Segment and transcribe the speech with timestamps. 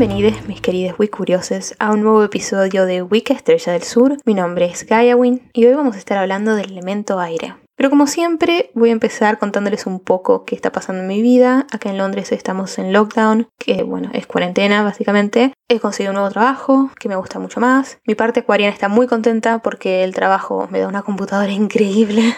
[0.00, 4.16] Bienvenidos mis queridos Curiosos a un nuevo episodio de Wicca Estrella del Sur.
[4.24, 7.54] Mi nombre es Win y hoy vamos a estar hablando del elemento aire.
[7.80, 11.66] Pero como siempre, voy a empezar contándoles un poco qué está pasando en mi vida.
[11.72, 15.54] Acá en Londres estamos en lockdown, que bueno, es cuarentena básicamente.
[15.66, 17.98] He conseguido un nuevo trabajo que me gusta mucho más.
[18.06, 22.36] Mi parte acuariana está muy contenta porque el trabajo me da una computadora increíble.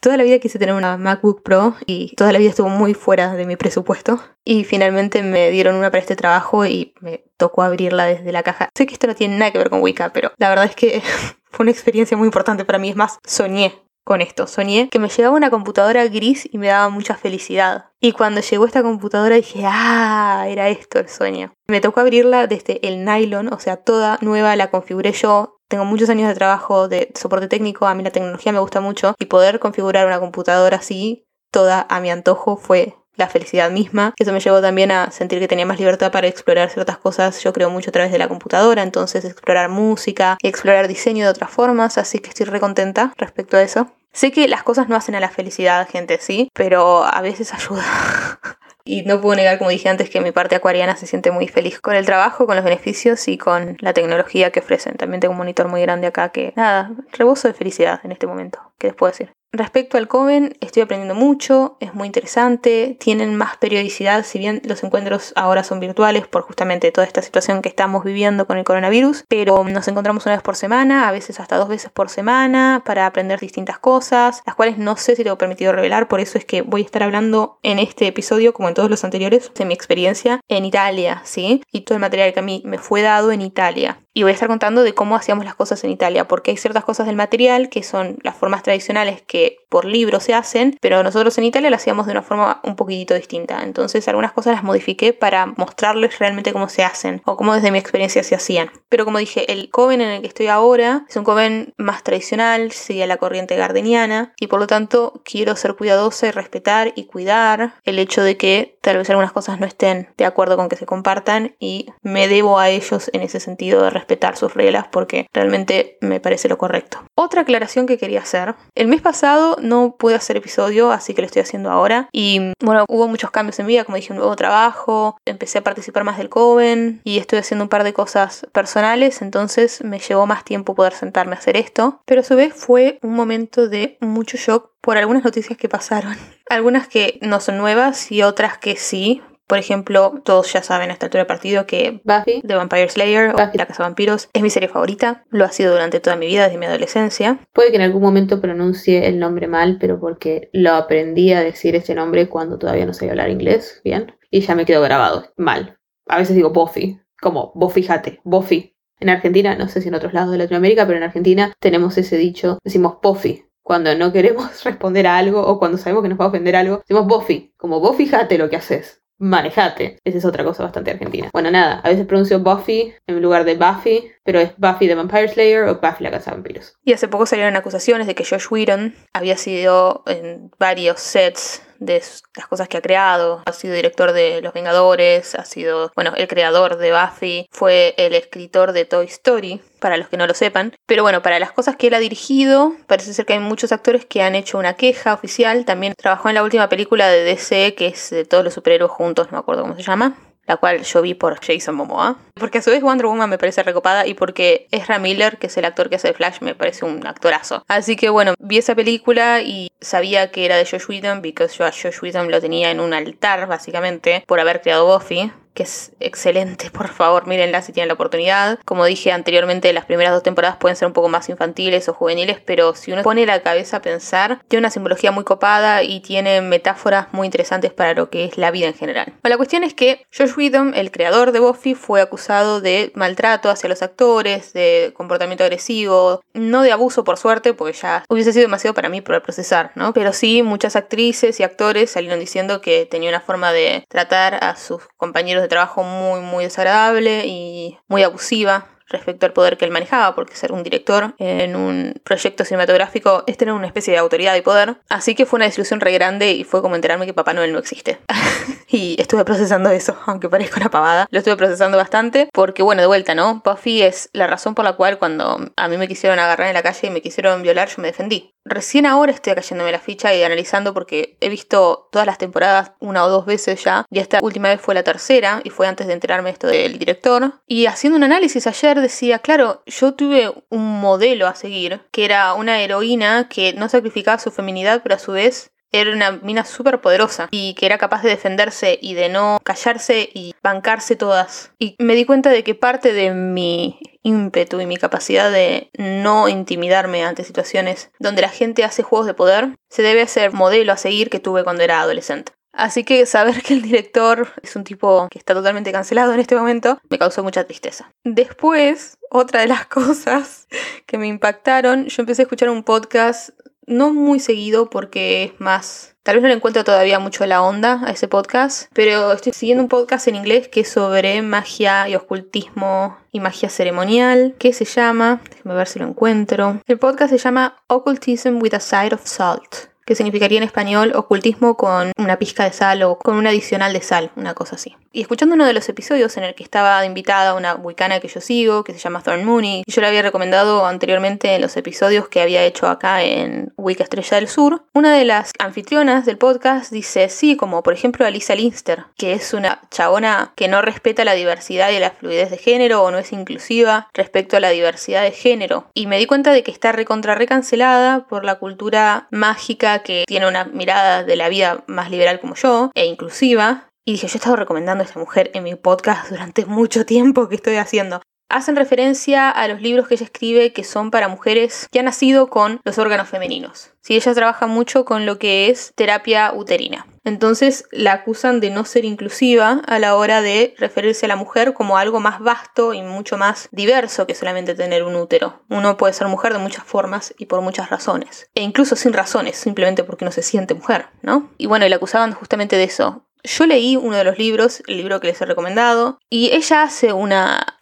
[0.00, 3.34] toda la vida quise tener una MacBook Pro y toda la vida estuvo muy fuera
[3.34, 4.22] de mi presupuesto.
[4.44, 8.68] Y finalmente me dieron una para este trabajo y me tocó abrirla desde la caja.
[8.76, 11.02] Sé que esto no tiene nada que ver con Wicca, pero la verdad es que
[11.50, 12.90] fue una experiencia muy importante para mí.
[12.90, 13.74] Es más, soñé
[14.08, 14.46] con esto.
[14.46, 17.90] Soñé que me llegaba una computadora gris y me daba mucha felicidad.
[18.00, 21.52] Y cuando llegó esta computadora dije, ah, era esto el sueño.
[21.68, 25.58] Me tocó abrirla desde el nylon, o sea, toda nueva la configuré yo.
[25.68, 29.14] Tengo muchos años de trabajo de soporte técnico, a mí la tecnología me gusta mucho
[29.18, 34.14] y poder configurar una computadora así, toda a mi antojo, fue la felicidad misma.
[34.16, 37.42] Eso me llevó también a sentir que tenía más libertad para explorar ciertas cosas.
[37.42, 41.50] Yo creo mucho a través de la computadora, entonces explorar música explorar diseño de otras
[41.50, 43.90] formas, así que estoy re contenta respecto a eso.
[44.12, 47.84] Sé que las cosas no hacen a la felicidad, gente, sí, pero a veces ayuda.
[48.84, 51.78] y no puedo negar, como dije antes, que mi parte acuariana se siente muy feliz
[51.80, 54.96] con el trabajo, con los beneficios y con la tecnología que ofrecen.
[54.96, 58.58] También tengo un monitor muy grande acá que, nada, rebozo de felicidad en este momento.
[58.78, 59.32] ¿Qué les puedo decir?
[59.50, 64.84] Respecto al Coven, estoy aprendiendo mucho, es muy interesante, tienen más periodicidad, si bien los
[64.84, 69.24] encuentros ahora son virtuales por justamente toda esta situación que estamos viviendo con el coronavirus,
[69.26, 73.06] pero nos encontramos una vez por semana, a veces hasta dos veces por semana, para
[73.06, 76.60] aprender distintas cosas, las cuales no sé si tengo permitido revelar, por eso es que
[76.60, 80.42] voy a estar hablando en este episodio, como en todos los anteriores, de mi experiencia
[80.48, 81.62] en Italia, ¿sí?
[81.72, 84.34] Y todo el material que a mí me fue dado en Italia y voy a
[84.34, 87.68] estar contando de cómo hacíamos las cosas en Italia, porque hay ciertas cosas del material
[87.68, 89.37] que son las formas tradicionales que
[89.68, 93.14] por libro se hacen, pero nosotros en Italia las hacíamos de una forma un poquitito
[93.14, 93.62] distinta.
[93.62, 97.78] Entonces algunas cosas las modifiqué para mostrarles realmente cómo se hacen o cómo desde mi
[97.78, 98.70] experiencia se hacían.
[98.88, 102.72] Pero como dije, el coven en el que estoy ahora es un coven más tradicional,
[102.72, 107.74] sigue la corriente gardeniana y por lo tanto quiero ser cuidadosa y respetar y cuidar
[107.84, 110.86] el hecho de que tal vez algunas cosas no estén de acuerdo con que se
[110.86, 115.98] compartan y me debo a ellos en ese sentido de respetar sus reglas porque realmente
[116.00, 117.02] me parece lo correcto.
[117.14, 118.54] Otra aclaración que quería hacer.
[118.74, 119.27] El mes pasado
[119.60, 122.08] no pude hacer episodio, así que lo estoy haciendo ahora.
[122.12, 126.04] Y bueno, hubo muchos cambios en vida, como dije, un nuevo trabajo, empecé a participar
[126.04, 130.44] más del Coven y estoy haciendo un par de cosas personales, entonces me llevó más
[130.44, 132.00] tiempo poder sentarme a hacer esto.
[132.04, 136.16] Pero a su vez fue un momento de mucho shock por algunas noticias que pasaron.
[136.50, 140.92] Algunas que no son nuevas y otras que sí, por ejemplo, todos ya saben a
[140.92, 144.42] esta altura del partido que Buffy, The Vampire Slayer o La Casa de Vampiros es
[144.42, 145.24] mi serie favorita.
[145.30, 147.40] Lo ha sido durante toda mi vida, desde mi adolescencia.
[147.54, 151.74] Puede que en algún momento pronuncie el nombre mal, pero porque lo aprendí a decir
[151.76, 154.12] ese nombre cuando todavía no sabía hablar inglés, bien.
[154.30, 155.78] Y ya me quedó grabado, mal.
[156.06, 158.76] A veces digo Buffy, como vos fíjate, Buffy.
[159.00, 162.18] En Argentina, no sé si en otros lados de Latinoamérica, pero en Argentina tenemos ese
[162.18, 163.46] dicho, decimos Buffy.
[163.62, 166.80] Cuando no queremos responder a algo o cuando sabemos que nos va a ofender algo,
[166.86, 169.98] decimos Buffy, como vos fíjate lo que haces manejate.
[170.04, 171.30] Esa es otra cosa bastante argentina.
[171.32, 175.28] Bueno, nada, a veces pronuncio Buffy en lugar de Buffy, pero es Buffy the Vampire
[175.28, 176.76] Slayer o Buffy la Casa de Vampiros.
[176.84, 182.02] Y hace poco salieron acusaciones de que Josh Whedon había sido en varios sets de
[182.36, 183.42] las cosas que ha creado.
[183.46, 188.14] Ha sido director de Los Vengadores, ha sido, bueno, el creador de Buffy, fue el
[188.14, 190.74] escritor de Toy Story, para los que no lo sepan.
[190.86, 194.04] Pero bueno, para las cosas que él ha dirigido, parece ser que hay muchos actores
[194.04, 195.64] que han hecho una queja oficial.
[195.64, 199.26] También trabajó en la última película de DC, que es de todos los superhéroes juntos,
[199.26, 200.16] no me acuerdo cómo se llama
[200.48, 202.16] la cual yo vi por Jason Momoa.
[202.34, 205.56] Porque a su vez Wonder Woman me parece recopada y porque Ezra Miller, que es
[205.56, 207.64] el actor que hace Flash, me parece un actorazo.
[207.68, 211.66] Así que bueno, vi esa película y sabía que era de Josh Whedon, porque yo
[211.66, 215.90] a Josh Whedon lo tenía en un altar, básicamente, por haber creado Buffy que es
[215.98, 218.60] excelente, por favor, mírenla si tienen la oportunidad.
[218.64, 222.38] Como dije anteriormente, las primeras dos temporadas pueden ser un poco más infantiles o juveniles,
[222.38, 226.42] pero si uno pone la cabeza a pensar, tiene una simbología muy copada y tiene
[226.42, 229.06] metáforas muy interesantes para lo que es la vida en general.
[229.20, 233.50] Bueno, la cuestión es que Josh Whedon, el creador de Buffy, fue acusado de maltrato
[233.50, 238.44] hacia los actores, de comportamiento agresivo, no de abuso por suerte, porque ya hubiese sido
[238.44, 239.92] demasiado para mí poder procesar, ¿no?
[239.92, 244.54] Pero sí, muchas actrices y actores salieron diciendo que tenía una forma de tratar a
[244.54, 249.70] sus compañeros de trabajo muy, muy desagradable y muy abusiva respecto al poder que él
[249.70, 254.34] manejaba, porque ser un director en un proyecto cinematográfico es tener una especie de autoridad
[254.36, 254.76] y poder.
[254.88, 257.58] Así que fue una desilusión re grande y fue como enterarme que Papá Noel no
[257.58, 257.98] existe.
[258.68, 261.06] y estuve procesando eso, aunque parezca una pavada.
[261.10, 263.42] Lo estuve procesando bastante porque, bueno, de vuelta, ¿no?
[263.44, 266.62] Buffy es la razón por la cual cuando a mí me quisieron agarrar en la
[266.62, 268.34] calle y me quisieron violar, yo me defendí.
[268.48, 273.04] Recién ahora estoy cayéndome la ficha y analizando porque he visto todas las temporadas una
[273.04, 275.92] o dos veces ya y esta última vez fue la tercera y fue antes de
[275.92, 277.40] enterarme esto del director.
[277.46, 282.34] Y haciendo un análisis ayer decía, claro, yo tuve un modelo a seguir que era
[282.34, 286.80] una heroína que no sacrificaba su feminidad pero a su vez era una mina súper
[286.80, 291.52] poderosa y que era capaz de defenderse y de no callarse y bancarse todas.
[291.58, 296.28] Y me di cuenta de que parte de mi ímpetu y mi capacidad de no
[296.28, 300.72] intimidarme ante situaciones donde la gente hace juegos de poder se debe a ser modelo
[300.72, 302.32] a seguir que tuve cuando era adolescente.
[302.52, 306.34] Así que saber que el director es un tipo que está totalmente cancelado en este
[306.34, 307.92] momento me causó mucha tristeza.
[308.04, 310.48] Después, otra de las cosas
[310.86, 313.30] que me impactaron, yo empecé a escuchar un podcast
[313.68, 315.94] no muy seguido porque es más...
[316.02, 319.62] Tal vez no le encuentro todavía mucho la onda a ese podcast, pero estoy siguiendo
[319.62, 324.64] un podcast en inglés que es sobre magia y ocultismo y magia ceremonial, que se
[324.64, 326.62] llama, déjame ver si lo encuentro.
[326.66, 331.56] El podcast se llama Occultism with a Side of Salt que significaría en español ocultismo
[331.56, 334.76] con una pizca de sal o con un adicional de sal, una cosa así.
[334.92, 338.20] Y escuchando uno de los episodios en el que estaba invitada una wicana que yo
[338.20, 342.08] sigo, que se llama Thorn Mooney, y yo le había recomendado anteriormente en los episodios
[342.08, 346.70] que había hecho acá en Wicca Estrella del Sur, una de las anfitrionas del podcast
[346.70, 351.14] dice, sí, como por ejemplo Alisa Linster, que es una chabona que no respeta la
[351.14, 355.12] diversidad y la fluidez de género o no es inclusiva respecto a la diversidad de
[355.12, 355.64] género.
[355.72, 360.28] Y me di cuenta de que está recontra recancelada por la cultura mágica que tiene
[360.28, 363.68] una mirada de la vida más liberal como yo e inclusiva.
[363.86, 367.28] Y dije, yo he estado recomendando a esta mujer en mi podcast durante mucho tiempo
[367.28, 368.02] que estoy haciendo.
[368.30, 372.28] Hacen referencia a los libros que ella escribe que son para mujeres que han nacido
[372.28, 373.70] con los órganos femeninos.
[373.80, 376.86] Si ella trabaja mucho con lo que es terapia uterina.
[377.04, 381.54] Entonces la acusan de no ser inclusiva a la hora de referirse a la mujer
[381.54, 385.42] como algo más vasto y mucho más diverso que solamente tener un útero.
[385.48, 388.28] Uno puede ser mujer de muchas formas y por muchas razones.
[388.34, 391.30] E incluso sin razones, simplemente porque no se siente mujer, ¿no?
[391.38, 393.06] Y bueno, y la acusaban justamente de eso.
[393.24, 396.92] Yo leí uno de los libros, el libro que les he recomendado, y ella hace
[396.92, 397.57] una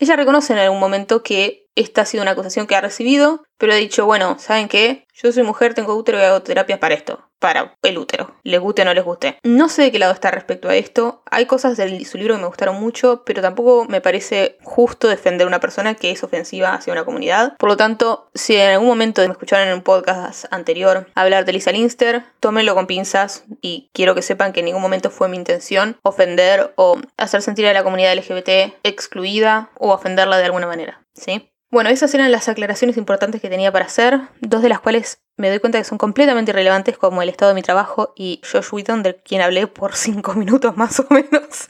[0.00, 3.74] ella reconoce en algún momento que esta ha sido una acusación que ha recibido, pero
[3.74, 5.06] ha dicho, bueno, ¿saben qué?
[5.12, 8.80] Yo soy mujer, tengo útero y hago terapias para esto, para el útero, les guste
[8.80, 9.36] o no les guste.
[9.42, 11.22] No sé de qué lado está respecto a esto.
[11.30, 15.44] Hay cosas de su libro que me gustaron mucho, pero tampoco me parece justo defender
[15.44, 17.54] a una persona que es ofensiva hacia una comunidad.
[17.58, 21.52] Por lo tanto, si en algún momento me escucharon en un podcast anterior hablar de
[21.52, 25.36] Lisa Linster, tómenlo con pinzas y quiero que sepan que en ningún momento fue mi
[25.36, 31.02] intención ofender o hacer sentir a la comunidad LGBT excluida o ofenderla de alguna manera.
[31.12, 31.50] ¿Sí?
[31.72, 35.48] Bueno, esas eran las aclaraciones importantes que tenía para hacer, dos de las cuales me
[35.48, 39.02] doy cuenta que son completamente irrelevantes como el estado de mi trabajo y Josh Whedon,
[39.02, 41.68] de quien hablé por cinco minutos más o menos.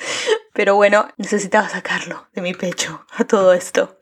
[0.53, 3.99] Pero bueno, necesitaba sacarlo de mi pecho a todo esto.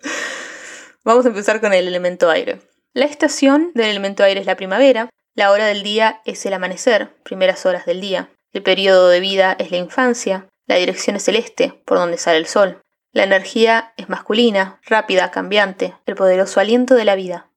[1.05, 2.61] Vamos a empezar con el elemento aire.
[2.93, 7.15] La estación del elemento aire es la primavera, la hora del día es el amanecer,
[7.23, 11.37] primeras horas del día, el periodo de vida es la infancia, la dirección es el
[11.37, 12.81] este, por donde sale el sol.
[13.13, 17.48] La energía es masculina, rápida, cambiante, el poderoso aliento de la vida.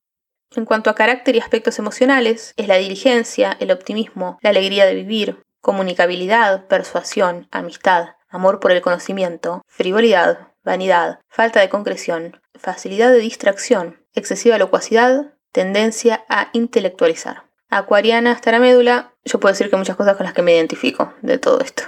[0.53, 4.95] En cuanto a carácter y aspectos emocionales, es la diligencia, el optimismo, la alegría de
[4.95, 13.20] vivir, comunicabilidad, persuasión, amistad, amor por el conocimiento, frivolidad, vanidad, falta de concreción, facilidad de
[13.20, 17.43] distracción, excesiva locuacidad, tendencia a intelectualizar.
[17.70, 21.13] Acuariana hasta la médula, yo puedo decir que muchas cosas con las que me identifico
[21.22, 21.84] de todo esto.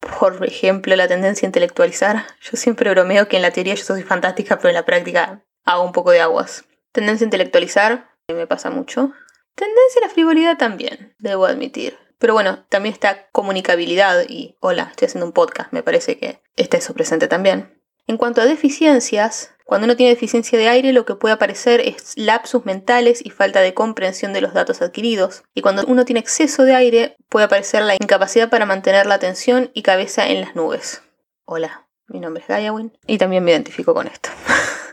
[0.00, 2.26] Por ejemplo, la tendencia a intelectualizar.
[2.40, 5.84] Yo siempre bromeo que en la teoría yo soy fantástica, pero en la práctica hago
[5.84, 6.64] un poco de aguas.
[6.92, 9.12] Tendencia a intelectualizar, me pasa mucho.
[9.54, 11.98] Tendencia a la frivolidad también, debo admitir.
[12.18, 16.76] Pero bueno, también está comunicabilidad y hola, estoy haciendo un podcast, me parece que está
[16.76, 17.82] eso presente también.
[18.06, 22.12] En cuanto a deficiencias, cuando uno tiene deficiencia de aire, lo que puede aparecer es
[22.16, 25.44] lapsus mentales y falta de comprensión de los datos adquiridos.
[25.54, 29.70] Y cuando uno tiene exceso de aire, puede aparecer la incapacidad para mantener la atención
[29.72, 31.02] y cabeza en las nubes.
[31.44, 34.30] Hola, mi nombre es Gayawin y también me identifico con esto.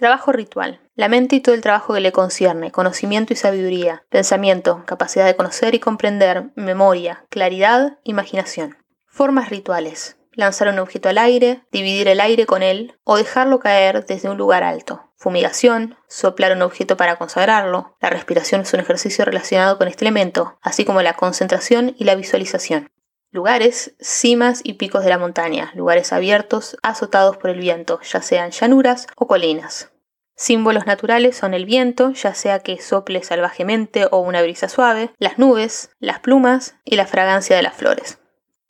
[0.00, 0.80] Trabajo ritual.
[0.94, 5.36] La mente y todo el trabajo que le concierne, conocimiento y sabiduría, pensamiento, capacidad de
[5.36, 8.78] conocer y comprender, memoria, claridad, imaginación.
[9.04, 14.06] Formas rituales lanzar un objeto al aire, dividir el aire con él o dejarlo caer
[14.06, 15.12] desde un lugar alto.
[15.16, 17.94] Fumigación, soplar un objeto para consagrarlo.
[18.00, 22.14] La respiración es un ejercicio relacionado con este elemento, así como la concentración y la
[22.14, 22.90] visualización.
[23.32, 28.50] Lugares, cimas y picos de la montaña, lugares abiertos, azotados por el viento, ya sean
[28.50, 29.89] llanuras o colinas.
[30.40, 35.38] Símbolos naturales son el viento, ya sea que sople salvajemente o una brisa suave, las
[35.38, 38.20] nubes, las plumas y la fragancia de las flores.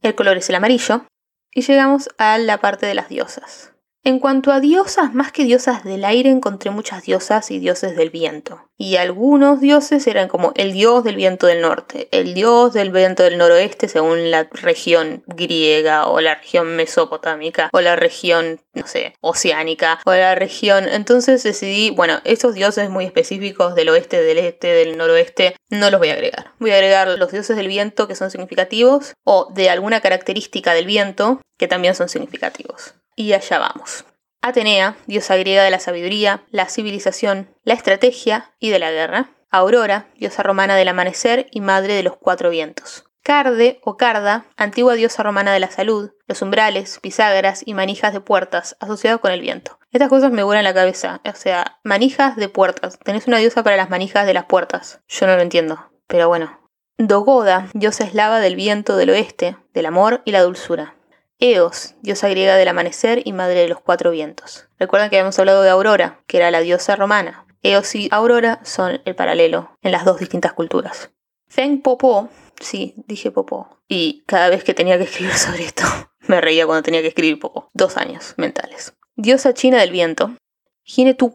[0.02, 1.06] El color es el amarillo,
[1.54, 3.72] y llegamos a la parte de las diosas.
[4.02, 8.08] En cuanto a diosas, más que diosas del aire, encontré muchas diosas y dioses del
[8.08, 8.70] viento.
[8.78, 13.22] Y algunos dioses eran como el dios del viento del norte, el dios del viento
[13.22, 19.12] del noroeste según la región griega o la región mesopotámica o la región, no sé,
[19.20, 20.88] oceánica o la región.
[20.88, 26.00] Entonces decidí, bueno, estos dioses muy específicos del oeste, del este, del noroeste, no los
[26.00, 26.52] voy a agregar.
[26.58, 30.86] Voy a agregar los dioses del viento que son significativos o de alguna característica del
[30.86, 32.94] viento que también son significativos.
[33.20, 34.06] Y allá vamos.
[34.40, 39.28] Atenea, diosa griega de la sabiduría, la civilización, la estrategia y de la guerra.
[39.50, 43.04] Aurora, diosa romana del amanecer y madre de los cuatro vientos.
[43.22, 48.22] Carde o Carda, antigua diosa romana de la salud, los umbrales, bisagras y manijas de
[48.22, 49.78] puertas, asociados con el viento.
[49.90, 52.98] Estas cosas me vuelan la cabeza, o sea, manijas de puertas.
[53.00, 55.02] Tenés una diosa para las manijas de las puertas.
[55.08, 56.58] Yo no lo entiendo, pero bueno.
[56.96, 60.94] Dogoda, diosa eslava del viento del oeste, del amor y la dulzura.
[61.42, 64.68] Eos, diosa griega del amanecer y madre de los cuatro vientos.
[64.78, 67.46] Recuerdan que habíamos hablado de Aurora, que era la diosa romana.
[67.62, 71.10] Eos y Aurora son el paralelo en las dos distintas culturas.
[71.48, 72.28] Feng Popo,
[72.60, 73.78] sí, dije Popo.
[73.88, 75.84] Y cada vez que tenía que escribir sobre esto,
[76.28, 77.70] me reía cuando tenía que escribir Popo.
[77.72, 78.92] Dos años mentales.
[79.16, 80.36] Diosa china del viento.
[80.84, 81.32] Hine Tu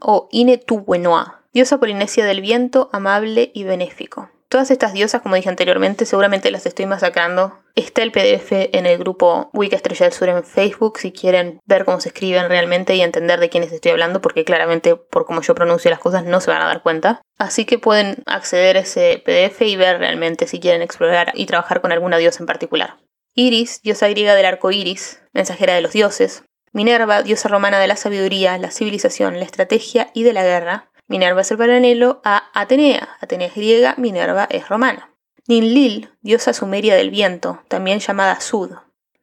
[0.00, 0.84] o Ine Tu
[1.54, 4.30] Diosa polinesia del viento, amable y benéfico.
[4.50, 7.58] Todas estas diosas, como dije anteriormente, seguramente las estoy masacrando.
[7.74, 11.84] Está el PDF en el grupo Wicca Estrella del Sur en Facebook si quieren ver
[11.84, 15.54] cómo se escriben realmente y entender de quiénes estoy hablando, porque claramente por cómo yo
[15.54, 17.20] pronuncio las cosas no se van a dar cuenta.
[17.36, 21.82] Así que pueden acceder a ese PDF y ver realmente si quieren explorar y trabajar
[21.82, 22.96] con alguna diosa en particular.
[23.34, 26.44] Iris, diosa griega del arco iris, mensajera de los dioses.
[26.72, 30.87] Minerva, diosa romana de la sabiduría, la civilización, la estrategia y de la guerra.
[31.08, 33.16] Minerva es el paralelo a Atenea.
[33.20, 35.14] Atenea es griega, Minerva es romana.
[35.46, 38.72] Ninlil, diosa sumeria del viento, también llamada Sud.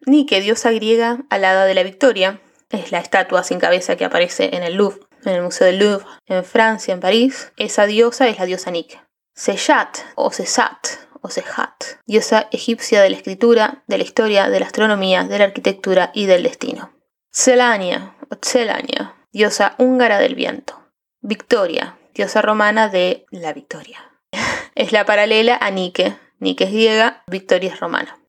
[0.07, 4.63] Nike, diosa griega alada de la victoria, es la estatua sin cabeza que aparece en
[4.63, 7.51] el Louvre, en el Museo del Louvre, en Francia, en París.
[7.57, 8.99] Esa diosa es la diosa Nike.
[9.33, 14.67] Seyat o Sesat o Sehat, diosa egipcia de la escritura, de la historia, de la
[14.67, 16.93] astronomía, de la arquitectura y del destino.
[17.31, 20.84] Celania o Celania, diosa húngara del viento.
[21.27, 24.11] Victoria, diosa romana de la victoria.
[24.75, 26.15] es la paralela a Nike.
[26.37, 28.19] Nike es griega, Victoria es romana.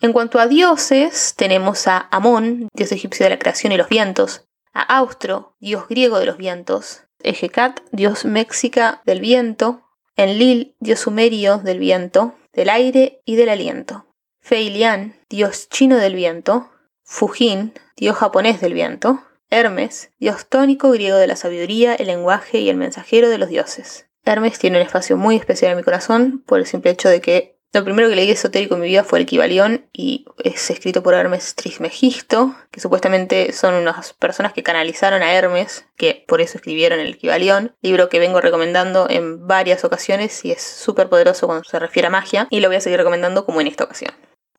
[0.00, 4.48] En cuanto a dioses, tenemos a Amón, dios egipcio de la creación y los vientos,
[4.72, 11.58] a Austro, dios griego de los vientos, Ejecat, dios mexica del viento, Enlil, dios sumerio
[11.58, 14.06] del viento, del aire y del aliento,
[14.40, 16.68] Feilian, dios chino del viento,
[17.04, 22.70] Fujin, dios japonés del viento, Hermes, dios tónico griego de la sabiduría, el lenguaje y
[22.70, 24.06] el mensajero de los dioses.
[24.24, 27.58] Hermes tiene un espacio muy especial en mi corazón por el simple hecho de que
[27.72, 31.14] lo primero que leí esotérico en mi vida fue el Kibalión y es escrito por
[31.14, 37.00] Hermes Trismegisto, que supuestamente son unas personas que canalizaron a Hermes, que por eso escribieron
[37.00, 41.78] el Kibalión, libro que vengo recomendando en varias ocasiones y es súper poderoso cuando se
[41.78, 44.12] refiere a magia y lo voy a seguir recomendando como en esta ocasión.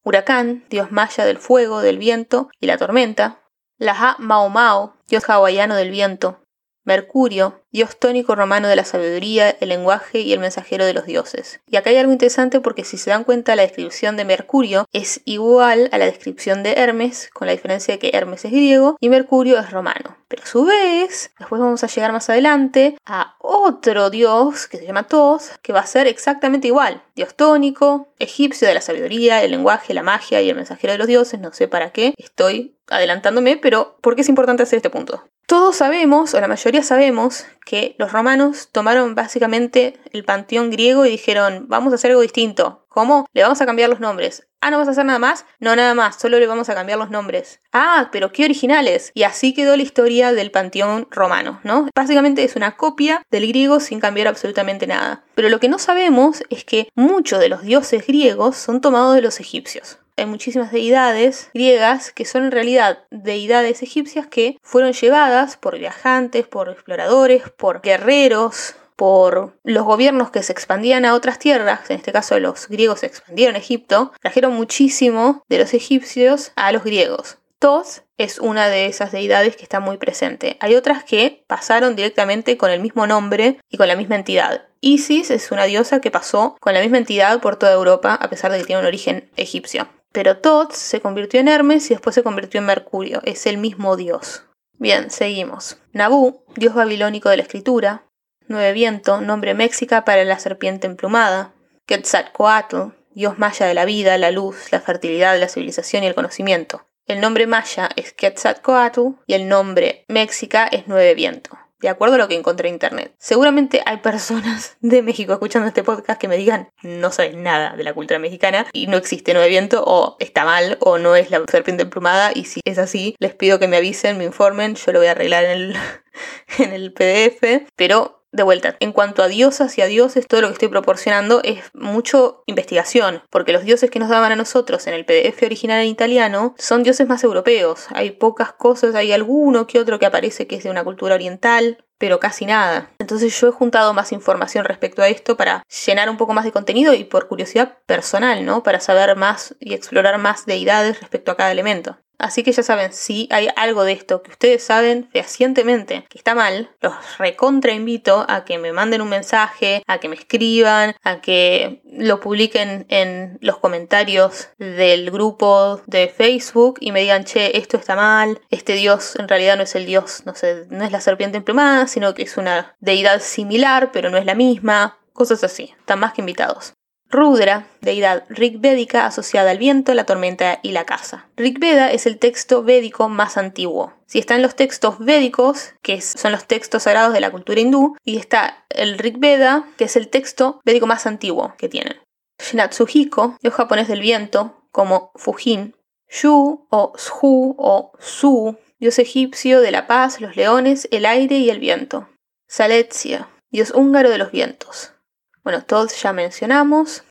[0.03, 3.40] Huracán, dios maya del fuego, del viento y la tormenta,
[3.81, 6.40] Laha Mao Mao, dios hawaiano del viento.
[6.83, 11.61] Mercurio, dios tónico romano de la sabiduría, el lenguaje y el mensajero de los dioses.
[11.67, 15.21] Y acá hay algo interesante porque si se dan cuenta la descripción de Mercurio es
[15.25, 19.09] igual a la descripción de Hermes, con la diferencia de que Hermes es griego y
[19.09, 20.17] Mercurio es romano.
[20.27, 24.87] Pero a su vez, después vamos a llegar más adelante a otro dios que se
[24.87, 27.03] llama Tos, que va a ser exactamente igual.
[27.15, 31.07] Dios tónico, egipcio de la sabiduría, el lenguaje, la magia y el mensajero de los
[31.07, 35.23] dioses, no sé para qué, estoy adelantándome, pero ¿por qué es importante hacer este punto?
[35.51, 41.09] Todos sabemos, o la mayoría sabemos, que los romanos tomaron básicamente el panteón griego y
[41.09, 42.85] dijeron, vamos a hacer algo distinto.
[42.87, 43.27] ¿Cómo?
[43.33, 44.47] Le vamos a cambiar los nombres.
[44.61, 45.45] Ah, ¿no vas a hacer nada más?
[45.59, 47.59] No, nada más, solo le vamos a cambiar los nombres.
[47.73, 49.11] Ah, pero qué originales.
[49.13, 51.89] Y así quedó la historia del panteón romano, ¿no?
[51.93, 55.25] Básicamente es una copia del griego sin cambiar absolutamente nada.
[55.35, 59.21] Pero lo que no sabemos es que muchos de los dioses griegos son tomados de
[59.21, 65.57] los egipcios hay muchísimas deidades griegas que son en realidad deidades egipcias que fueron llevadas
[65.57, 71.89] por viajantes, por exploradores, por guerreros, por los gobiernos que se expandían a otras tierras,
[71.89, 76.71] en este caso los griegos se expandieron a Egipto, trajeron muchísimo de los egipcios a
[76.71, 77.39] los griegos.
[77.57, 80.57] Tos es una de esas deidades que está muy presente.
[80.59, 84.67] Hay otras que pasaron directamente con el mismo nombre y con la misma entidad.
[84.81, 88.51] Isis es una diosa que pasó con la misma entidad por toda Europa, a pesar
[88.51, 89.87] de que tiene un origen egipcio.
[90.11, 93.21] Pero Thoth se convirtió en Hermes y después se convirtió en Mercurio.
[93.23, 94.43] Es el mismo dios.
[94.77, 95.77] Bien, seguimos.
[95.93, 98.03] Nabú, dios babilónico de la escritura.
[98.47, 101.53] Nueve Viento, nombre méxica para la serpiente emplumada.
[101.85, 106.85] Quetzalcoatl, dios maya de la vida, la luz, la fertilidad, la civilización y el conocimiento.
[107.07, 112.17] el nombre maya es Quetzalcoatl y el nombre Méxica es Nueve Viento de acuerdo a
[112.17, 113.13] lo que encontré en internet.
[113.17, 117.83] Seguramente hay personas de México escuchando este podcast que me digan no saben nada de
[117.83, 121.43] la cultura mexicana y no existe Nueve Viento o está mal o no es la
[121.49, 124.99] serpiente emplumada y si es así les pido que me avisen, me informen, yo lo
[124.99, 125.75] voy a arreglar en el,
[126.59, 130.47] en el PDF, pero de vuelta, en cuanto a diosas y a dioses, todo lo
[130.47, 134.93] que estoy proporcionando es mucho investigación, porque los dioses que nos daban a nosotros en
[134.93, 137.87] el PDF original en italiano son dioses más europeos.
[137.93, 141.83] Hay pocas cosas, hay alguno que otro que aparece que es de una cultura oriental,
[141.97, 142.89] pero casi nada.
[142.99, 146.51] Entonces yo he juntado más información respecto a esto para llenar un poco más de
[146.51, 148.63] contenido y por curiosidad personal, ¿no?
[148.63, 151.97] Para saber más y explorar más deidades respecto a cada elemento.
[152.21, 156.35] Así que ya saben, si hay algo de esto que ustedes saben fehacientemente que está
[156.35, 161.19] mal, los recontra invito a que me manden un mensaje, a que me escriban, a
[161.19, 167.77] que lo publiquen en los comentarios del grupo de Facebook y me digan, che, esto
[167.77, 171.01] está mal, este dios en realidad no es el dios, no sé, no es la
[171.01, 175.73] serpiente emplumada, sino que es una deidad similar, pero no es la misma, cosas así.
[175.79, 176.73] Están más que invitados.
[177.11, 181.27] Rudra, deidad rigvédica asociada al viento, la tormenta y la casa.
[181.35, 183.93] Rigveda es el texto védico más antiguo.
[184.07, 188.17] Si están los textos védicos, que son los textos sagrados de la cultura hindú, y
[188.17, 191.99] está el Rigveda, que es el texto védico más antiguo que tienen.
[192.39, 195.75] Shinatsuhiko, dios japonés del viento, como Fujin.
[196.09, 201.49] Shu o Shu o Su, dios egipcio de la paz, los leones, el aire y
[201.49, 202.07] el viento.
[202.47, 204.93] Saletzia, dios húngaro de los vientos.
[205.43, 207.03] Bueno, todos ya mencionamos.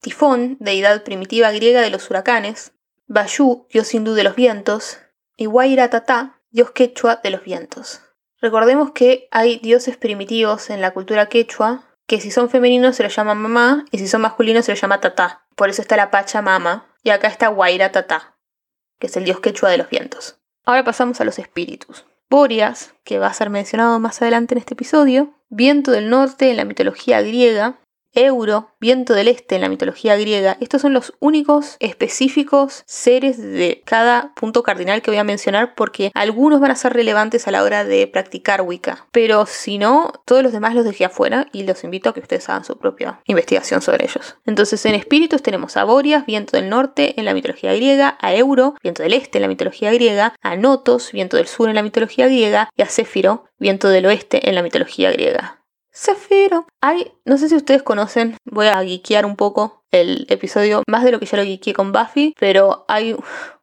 [0.00, 2.72] Tifón, deidad primitiva griega de los huracanes.
[3.06, 4.98] Bayú, dios hindú de los vientos.
[5.36, 8.02] Y Wairatata, dios quechua de los vientos.
[8.40, 13.14] Recordemos que hay dioses primitivos en la cultura quechua que si son femeninos se los
[13.14, 15.46] llama mamá y si son masculinos se los llama tatá.
[15.56, 18.38] Por eso está la pacha mama y acá está Wairatata,
[18.98, 20.38] que es el dios quechua de los vientos.
[20.64, 22.06] Ahora pasamos a los espíritus.
[22.30, 26.58] Borias, que va a ser mencionado más adelante en este episodio, viento del norte en
[26.58, 27.78] la mitología griega,
[28.14, 33.82] Euro, viento del este en la mitología griega, estos son los únicos específicos seres de
[33.84, 37.62] cada punto cardinal que voy a mencionar porque algunos van a ser relevantes a la
[37.62, 39.06] hora de practicar Wicca.
[39.12, 42.48] Pero si no, todos los demás los dejé afuera y los invito a que ustedes
[42.48, 44.36] hagan su propia investigación sobre ellos.
[44.46, 48.74] Entonces, en espíritus tenemos a Borias, viento del norte en la mitología griega, a Euro,
[48.82, 52.26] viento del este en la mitología griega, a Notos, viento del sur en la mitología
[52.26, 55.57] griega y a Céfiro, viento del oeste en la mitología griega.
[55.98, 56.66] Zafiro.
[56.80, 61.12] Hay, no sé si ustedes conocen, voy a geekear un poco el episodio, más de
[61.12, 63.16] lo que ya lo geekeé con Buffy, pero hay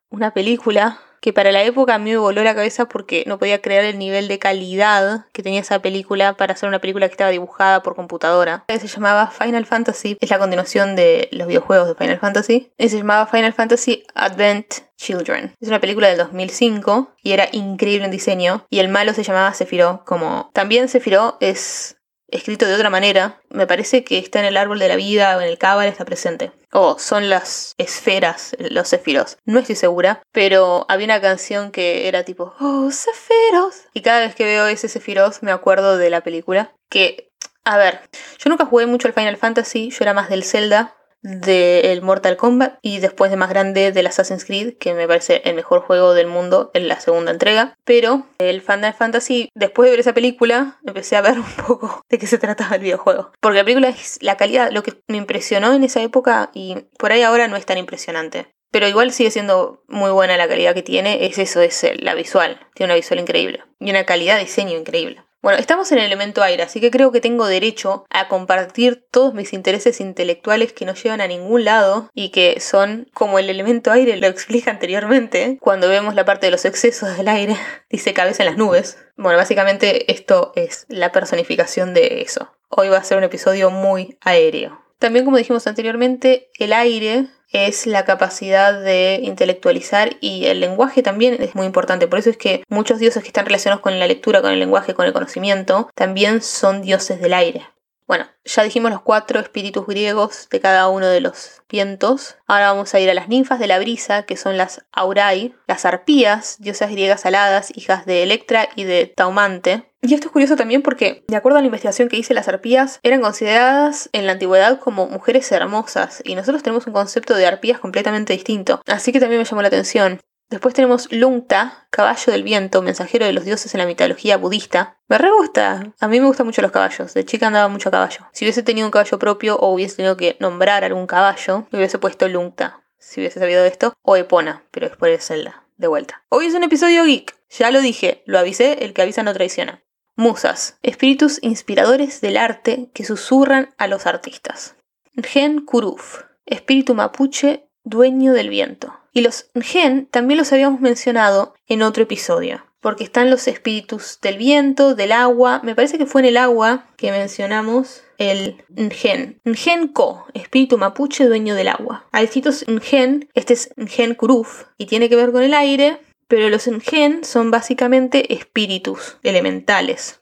[0.10, 3.60] una película que para la época a mí me voló la cabeza porque no podía
[3.60, 7.32] creer el nivel de calidad que tenía esa película para hacer una película que estaba
[7.32, 8.64] dibujada por computadora.
[8.68, 12.72] Se llamaba Final Fantasy, es la continuación de los videojuegos de Final Fantasy.
[12.78, 14.68] Y se llamaba Final Fantasy Advent
[14.98, 15.56] Children.
[15.60, 18.66] Es una película del 2005 y era increíble en diseño.
[18.70, 21.95] Y el malo se llamaba Sephiroth, como también Sephiroth es
[22.36, 25.42] escrito de otra manera, me parece que está en el árbol de la vida o
[25.42, 26.52] en el cábal está presente.
[26.72, 29.38] O son las esferas, los cefiros.
[29.46, 33.84] No estoy segura, pero había una canción que era tipo, oh, cefiros.
[33.94, 36.74] Y cada vez que veo ese cefiros me acuerdo de la película.
[36.90, 37.32] Que,
[37.64, 38.02] a ver,
[38.38, 40.96] yo nunca jugué mucho al Final Fantasy, yo era más del Zelda,
[41.26, 45.56] del Mortal Kombat y después de más grande del Assassin's Creed, que me parece el
[45.56, 47.76] mejor juego del mundo en la segunda entrega.
[47.84, 52.20] Pero el Final Fantasy, después de ver esa película, empecé a ver un poco de
[52.20, 53.32] qué se trataba el videojuego.
[53.40, 57.12] Porque la película es la calidad, lo que me impresionó en esa época y por
[57.12, 58.48] ahí ahora no es tan impresionante.
[58.72, 62.60] Pero igual sigue siendo muy buena la calidad que tiene, es eso, es la visual.
[62.76, 63.64] Tiene una visual increíble.
[63.80, 65.24] Y una calidad de diseño increíble.
[65.46, 69.36] Bueno, estamos en el elemento aire, así que creo que tengo derecho a compartir todos
[69.36, 73.92] mis intereses intelectuales que no llevan a ningún lado y que son como el elemento
[73.92, 77.56] aire lo explica anteriormente, cuando vemos la parte de los excesos del aire,
[77.92, 78.98] dice cabeza en las nubes.
[79.18, 82.52] Bueno, básicamente esto es la personificación de eso.
[82.70, 84.85] Hoy va a ser un episodio muy aéreo.
[85.00, 91.42] También como dijimos anteriormente, el aire es la capacidad de intelectualizar y el lenguaje también
[91.42, 92.08] es muy importante.
[92.08, 94.94] Por eso es que muchos dioses que están relacionados con la lectura, con el lenguaje,
[94.94, 97.66] con el conocimiento, también son dioses del aire.
[98.08, 102.38] Bueno, ya dijimos los cuatro espíritus griegos de cada uno de los vientos.
[102.46, 105.86] Ahora vamos a ir a las ninfas de la brisa, que son las Aurai, las
[105.86, 109.92] arpías, diosas griegas aladas, hijas de Electra y de Taumante.
[110.08, 113.00] Y esto es curioso también porque, de acuerdo a la investigación que hice, las arpías
[113.02, 117.80] eran consideradas en la antigüedad como mujeres hermosas, y nosotros tenemos un concepto de arpías
[117.80, 118.84] completamente distinto.
[118.86, 120.22] Así que también me llamó la atención.
[120.52, 125.00] Después tenemos Lungta, caballo del viento, mensajero de los dioses en la mitología budista.
[125.08, 125.96] Me re gusta.
[126.00, 127.16] A mí me gustan mucho los caballos.
[127.16, 128.28] De chica andaba mucho a caballo.
[128.32, 131.98] Si hubiese tenido un caballo propio o hubiese tenido que nombrar algún caballo, me hubiese
[131.98, 133.96] puesto Lungta, si hubiese sabido de esto.
[134.04, 135.64] O Epona, pero después de Zelda.
[135.78, 136.24] de vuelta.
[136.30, 137.36] Hoy es un episodio geek.
[137.50, 139.82] Ya lo dije, lo avisé, el que avisa no traiciona.
[140.18, 144.76] Musas, espíritus inspiradores del arte que susurran a los artistas.
[145.16, 148.94] Ngen Kuruf, espíritu mapuche dueño del viento.
[149.12, 154.38] Y los Ngen también los habíamos mencionado en otro episodio, porque están los espíritus del
[154.38, 159.42] viento, del agua, me parece que fue en el agua que mencionamos el Ngen.
[159.46, 162.06] Ngen Ko, espíritu mapuche dueño del agua.
[162.12, 166.50] Hay distintos Ngen, este es Ngen Kuruf, y tiene que ver con el aire, pero
[166.50, 170.22] los Ngen son básicamente espíritus elementales.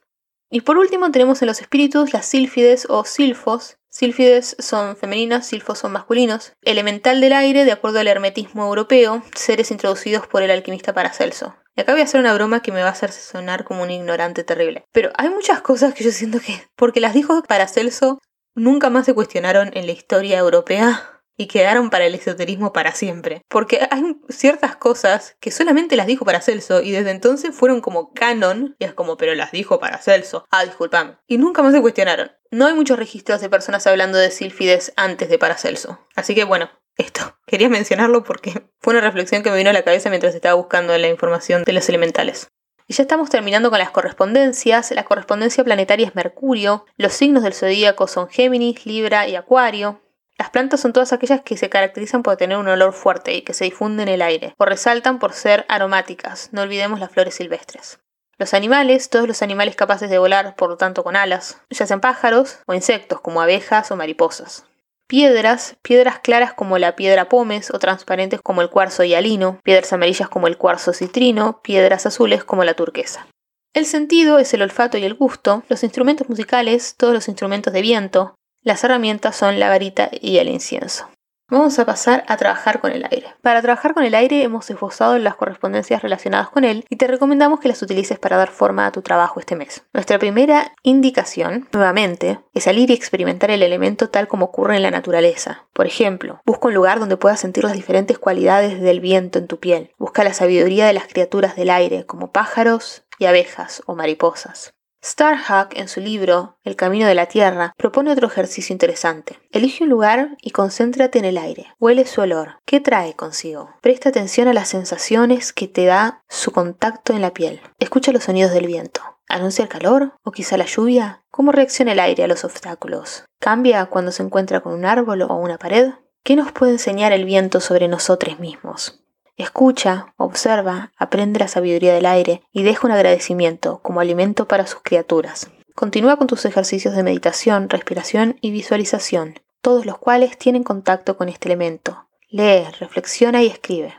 [0.50, 3.78] Y por último tenemos en los espíritus las sílfides o silfos.
[3.88, 6.52] Sílfides son femeninas, silfos son masculinos.
[6.62, 11.56] Elemental del aire, de acuerdo al hermetismo europeo, seres introducidos por el alquimista Paracelso.
[11.76, 13.90] Y acá voy a hacer una broma que me va a hacer sonar como un
[13.90, 14.84] ignorante terrible.
[14.92, 18.20] Pero hay muchas cosas que yo siento que, porque las dijo Paracelso,
[18.54, 23.42] nunca más se cuestionaron en la historia europea y quedaron para el esoterismo para siempre.
[23.48, 28.76] Porque hay ciertas cosas que solamente las dijo Paracelso y desde entonces fueron como canon
[28.78, 30.46] y es como, pero las dijo Paracelso.
[30.50, 31.16] Ah, disculpame.
[31.26, 32.32] Y nunca más se cuestionaron.
[32.50, 35.98] No hay muchos registros de personas hablando de sílfides antes de Paracelso.
[36.14, 37.36] Así que bueno, esto.
[37.46, 40.96] Quería mencionarlo porque fue una reflexión que me vino a la cabeza mientras estaba buscando
[40.96, 42.48] la información de los elementales.
[42.86, 44.90] Y ya estamos terminando con las correspondencias.
[44.90, 46.84] La correspondencia planetaria es Mercurio.
[46.96, 50.02] Los signos del zodíaco son Géminis, Libra y Acuario.
[50.36, 53.54] Las plantas son todas aquellas que se caracterizan por tener un olor fuerte y que
[53.54, 58.00] se difunden en el aire, o resaltan por ser aromáticas, no olvidemos las flores silvestres.
[58.36, 62.00] Los animales, todos los animales capaces de volar, por lo tanto con alas, ya sean
[62.00, 64.64] pájaros o insectos como abejas o mariposas.
[65.06, 70.28] Piedras, piedras claras como la piedra pómez o transparentes como el cuarzo hialino, piedras amarillas
[70.28, 73.28] como el cuarzo citrino, piedras azules como la turquesa.
[73.72, 77.82] El sentido es el olfato y el gusto, los instrumentos musicales, todos los instrumentos de
[77.82, 81.06] viento, las herramientas son la varita y el incienso.
[81.50, 83.26] Vamos a pasar a trabajar con el aire.
[83.42, 87.60] Para trabajar con el aire hemos esbozado las correspondencias relacionadas con él y te recomendamos
[87.60, 89.84] que las utilices para dar forma a tu trabajo este mes.
[89.92, 94.90] Nuestra primera indicación, nuevamente, es salir y experimentar el elemento tal como ocurre en la
[94.90, 95.66] naturaleza.
[95.74, 99.60] Por ejemplo, busca un lugar donde puedas sentir las diferentes cualidades del viento en tu
[99.60, 99.92] piel.
[99.98, 104.72] Busca la sabiduría de las criaturas del aire, como pájaros y abejas o mariposas.
[105.04, 109.38] Starhawk, en su libro El camino de la Tierra, propone otro ejercicio interesante.
[109.52, 111.66] Elige un lugar y concéntrate en el aire.
[111.78, 112.56] Huele su olor.
[112.64, 113.68] ¿Qué trae consigo?
[113.82, 117.60] Presta atención a las sensaciones que te da su contacto en la piel.
[117.78, 119.02] Escucha los sonidos del viento.
[119.28, 120.14] ¿Anuncia el calor?
[120.22, 121.22] ¿O quizá la lluvia?
[121.30, 123.26] ¿Cómo reacciona el aire a los obstáculos?
[123.40, 125.90] ¿Cambia cuando se encuentra con un árbol o una pared?
[126.22, 129.03] ¿Qué nos puede enseñar el viento sobre nosotros mismos?
[129.36, 134.80] Escucha, observa, aprende la sabiduría del aire y deja un agradecimiento como alimento para sus
[134.82, 135.50] criaturas.
[135.74, 141.28] Continúa con tus ejercicios de meditación, respiración y visualización, todos los cuales tienen contacto con
[141.28, 142.08] este elemento.
[142.28, 143.94] Lee, reflexiona y escribe.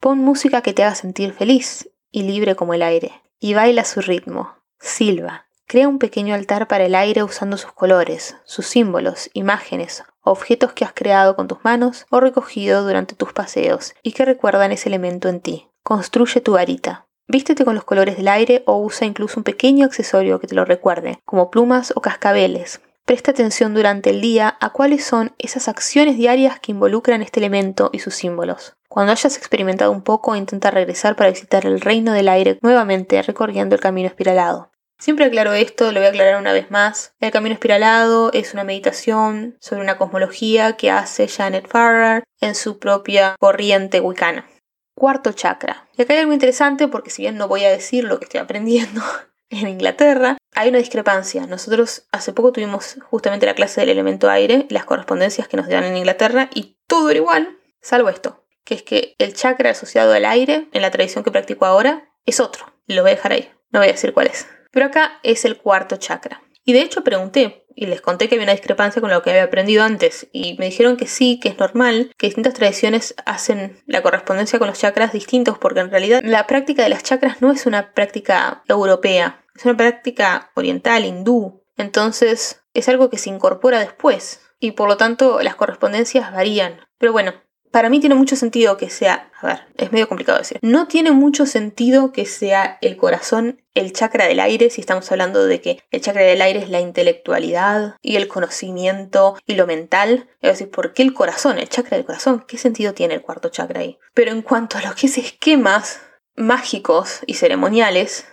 [0.00, 4.00] Pon música que te haga sentir feliz y libre como el aire, y baila su
[4.00, 4.56] ritmo.
[4.80, 5.46] Silba.
[5.66, 10.84] Crea un pequeño altar para el aire usando sus colores, sus símbolos, imágenes, objetos que
[10.84, 15.28] has creado con tus manos o recogido durante tus paseos y que recuerdan ese elemento
[15.28, 15.68] en ti.
[15.82, 17.06] Construye tu varita.
[17.28, 20.64] Vístete con los colores del aire o usa incluso un pequeño accesorio que te lo
[20.64, 22.80] recuerde, como plumas o cascabeles.
[23.04, 27.90] Presta atención durante el día a cuáles son esas acciones diarias que involucran este elemento
[27.92, 28.74] y sus símbolos.
[28.88, 33.76] Cuando hayas experimentado un poco, intenta regresar para visitar el reino del aire nuevamente recorriendo
[33.76, 34.70] el camino espiralado.
[35.00, 37.14] Siempre aclaro esto, lo voy a aclarar una vez más.
[37.20, 42.78] El camino espiralado es una meditación sobre una cosmología que hace Janet Farrar en su
[42.78, 44.46] propia corriente wicana.
[44.94, 45.88] Cuarto chakra.
[45.96, 48.40] Y acá hay algo interesante porque si bien no voy a decir lo que estoy
[48.40, 49.00] aprendiendo
[49.48, 51.46] en Inglaterra, hay una discrepancia.
[51.46, 55.84] Nosotros hace poco tuvimos justamente la clase del elemento aire, las correspondencias que nos dan
[55.84, 60.26] en Inglaterra y todo era igual, salvo esto, que es que el chakra asociado al
[60.26, 62.66] aire, en la tradición que practico ahora, es otro.
[62.86, 64.46] Lo voy a dejar ahí, no voy a decir cuál es.
[64.70, 66.42] Pero acá es el cuarto chakra.
[66.64, 69.44] Y de hecho pregunté y les conté que había una discrepancia con lo que había
[69.44, 74.02] aprendido antes y me dijeron que sí, que es normal, que distintas tradiciones hacen la
[74.02, 77.66] correspondencia con los chakras distintos porque en realidad la práctica de las chakras no es
[77.66, 81.64] una práctica europea, es una práctica oriental, hindú.
[81.76, 86.86] Entonces es algo que se incorpora después y por lo tanto las correspondencias varían.
[86.98, 87.32] Pero bueno,
[87.70, 91.12] para mí tiene mucho sentido que sea, a ver, es medio complicado decir, no tiene
[91.12, 95.82] mucho sentido que sea el corazón el chakra del aire si estamos hablando de que
[95.90, 100.28] el chakra del aire es la intelectualidad y el conocimiento y lo mental.
[100.40, 102.44] Es decir, ¿por qué el corazón, el chakra del corazón?
[102.46, 103.98] ¿Qué sentido tiene el cuarto chakra ahí?
[104.14, 106.00] Pero en cuanto a lo que es esquemas
[106.36, 108.26] mágicos y ceremoniales,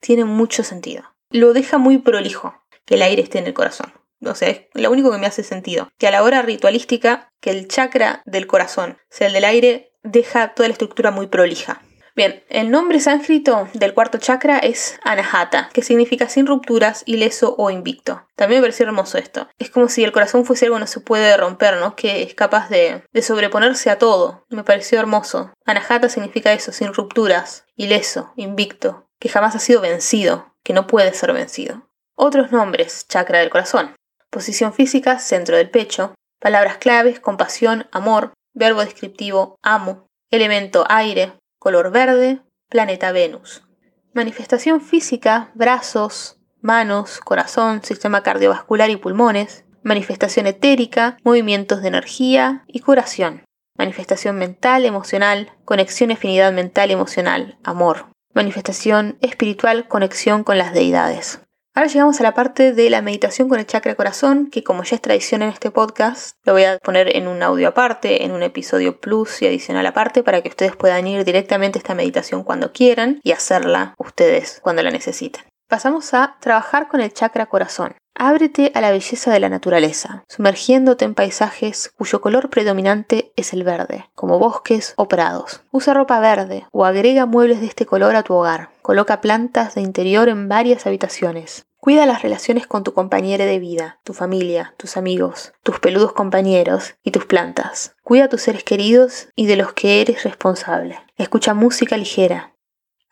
[0.00, 1.04] tiene mucho sentido.
[1.30, 3.92] Lo deja muy prolijo que el aire esté en el corazón.
[4.24, 5.88] O sea, es lo único que me hace sentido.
[5.98, 10.54] Que a la hora ritualística, que el chakra del corazón sea el del aire, deja
[10.54, 11.82] toda la estructura muy prolija.
[12.18, 17.70] Bien, el nombre sánscrito del cuarto chakra es Anahata, que significa sin rupturas, ileso o
[17.70, 18.26] invicto.
[18.34, 19.46] También me pareció hermoso esto.
[19.56, 21.94] Es como si el corazón fuese algo que no se puede romper, ¿no?
[21.94, 24.44] Que es capaz de, de sobreponerse a todo.
[24.48, 25.52] Me pareció hermoso.
[25.64, 31.14] Anahata significa eso, sin rupturas, ileso, invicto, que jamás ha sido vencido, que no puede
[31.14, 31.88] ser vencido.
[32.16, 33.94] Otros nombres, chakra del corazón.
[34.30, 36.14] Posición física, centro del pecho.
[36.38, 38.34] Palabras claves, compasión, amor.
[38.52, 40.06] Verbo descriptivo, amo.
[40.30, 43.64] Elemento aire, color verde, planeta Venus.
[44.12, 49.64] Manifestación física, brazos, manos, corazón, sistema cardiovascular y pulmones.
[49.82, 53.44] Manifestación etérica, movimientos de energía y curación.
[53.78, 58.10] Manifestación mental, emocional, conexión, afinidad mental y emocional, amor.
[58.34, 61.40] Manifestación espiritual, conexión con las deidades.
[61.78, 64.96] Ahora llegamos a la parte de la meditación con el chakra corazón, que como ya
[64.96, 68.42] es tradición en este podcast, lo voy a poner en un audio aparte, en un
[68.42, 72.72] episodio plus y adicional aparte, para que ustedes puedan ir directamente a esta meditación cuando
[72.72, 75.44] quieran y hacerla ustedes cuando la necesiten.
[75.68, 77.94] Pasamos a trabajar con el chakra corazón.
[78.20, 83.62] Ábrete a la belleza de la naturaleza, sumergiéndote en paisajes cuyo color predominante es el
[83.62, 85.62] verde, como bosques o prados.
[85.70, 88.70] Usa ropa verde o agrega muebles de este color a tu hogar.
[88.82, 91.67] Coloca plantas de interior en varias habitaciones.
[91.80, 96.96] Cuida las relaciones con tu compañero de vida, tu familia, tus amigos, tus peludos compañeros
[97.04, 97.94] y tus plantas.
[98.02, 101.00] Cuida a tus seres queridos y de los que eres responsable.
[101.16, 102.52] Escucha música ligera.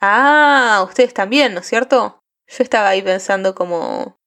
[0.01, 2.21] Ah, ustedes también, ¿no es cierto?
[2.49, 4.19] Yo estaba ahí pensando como...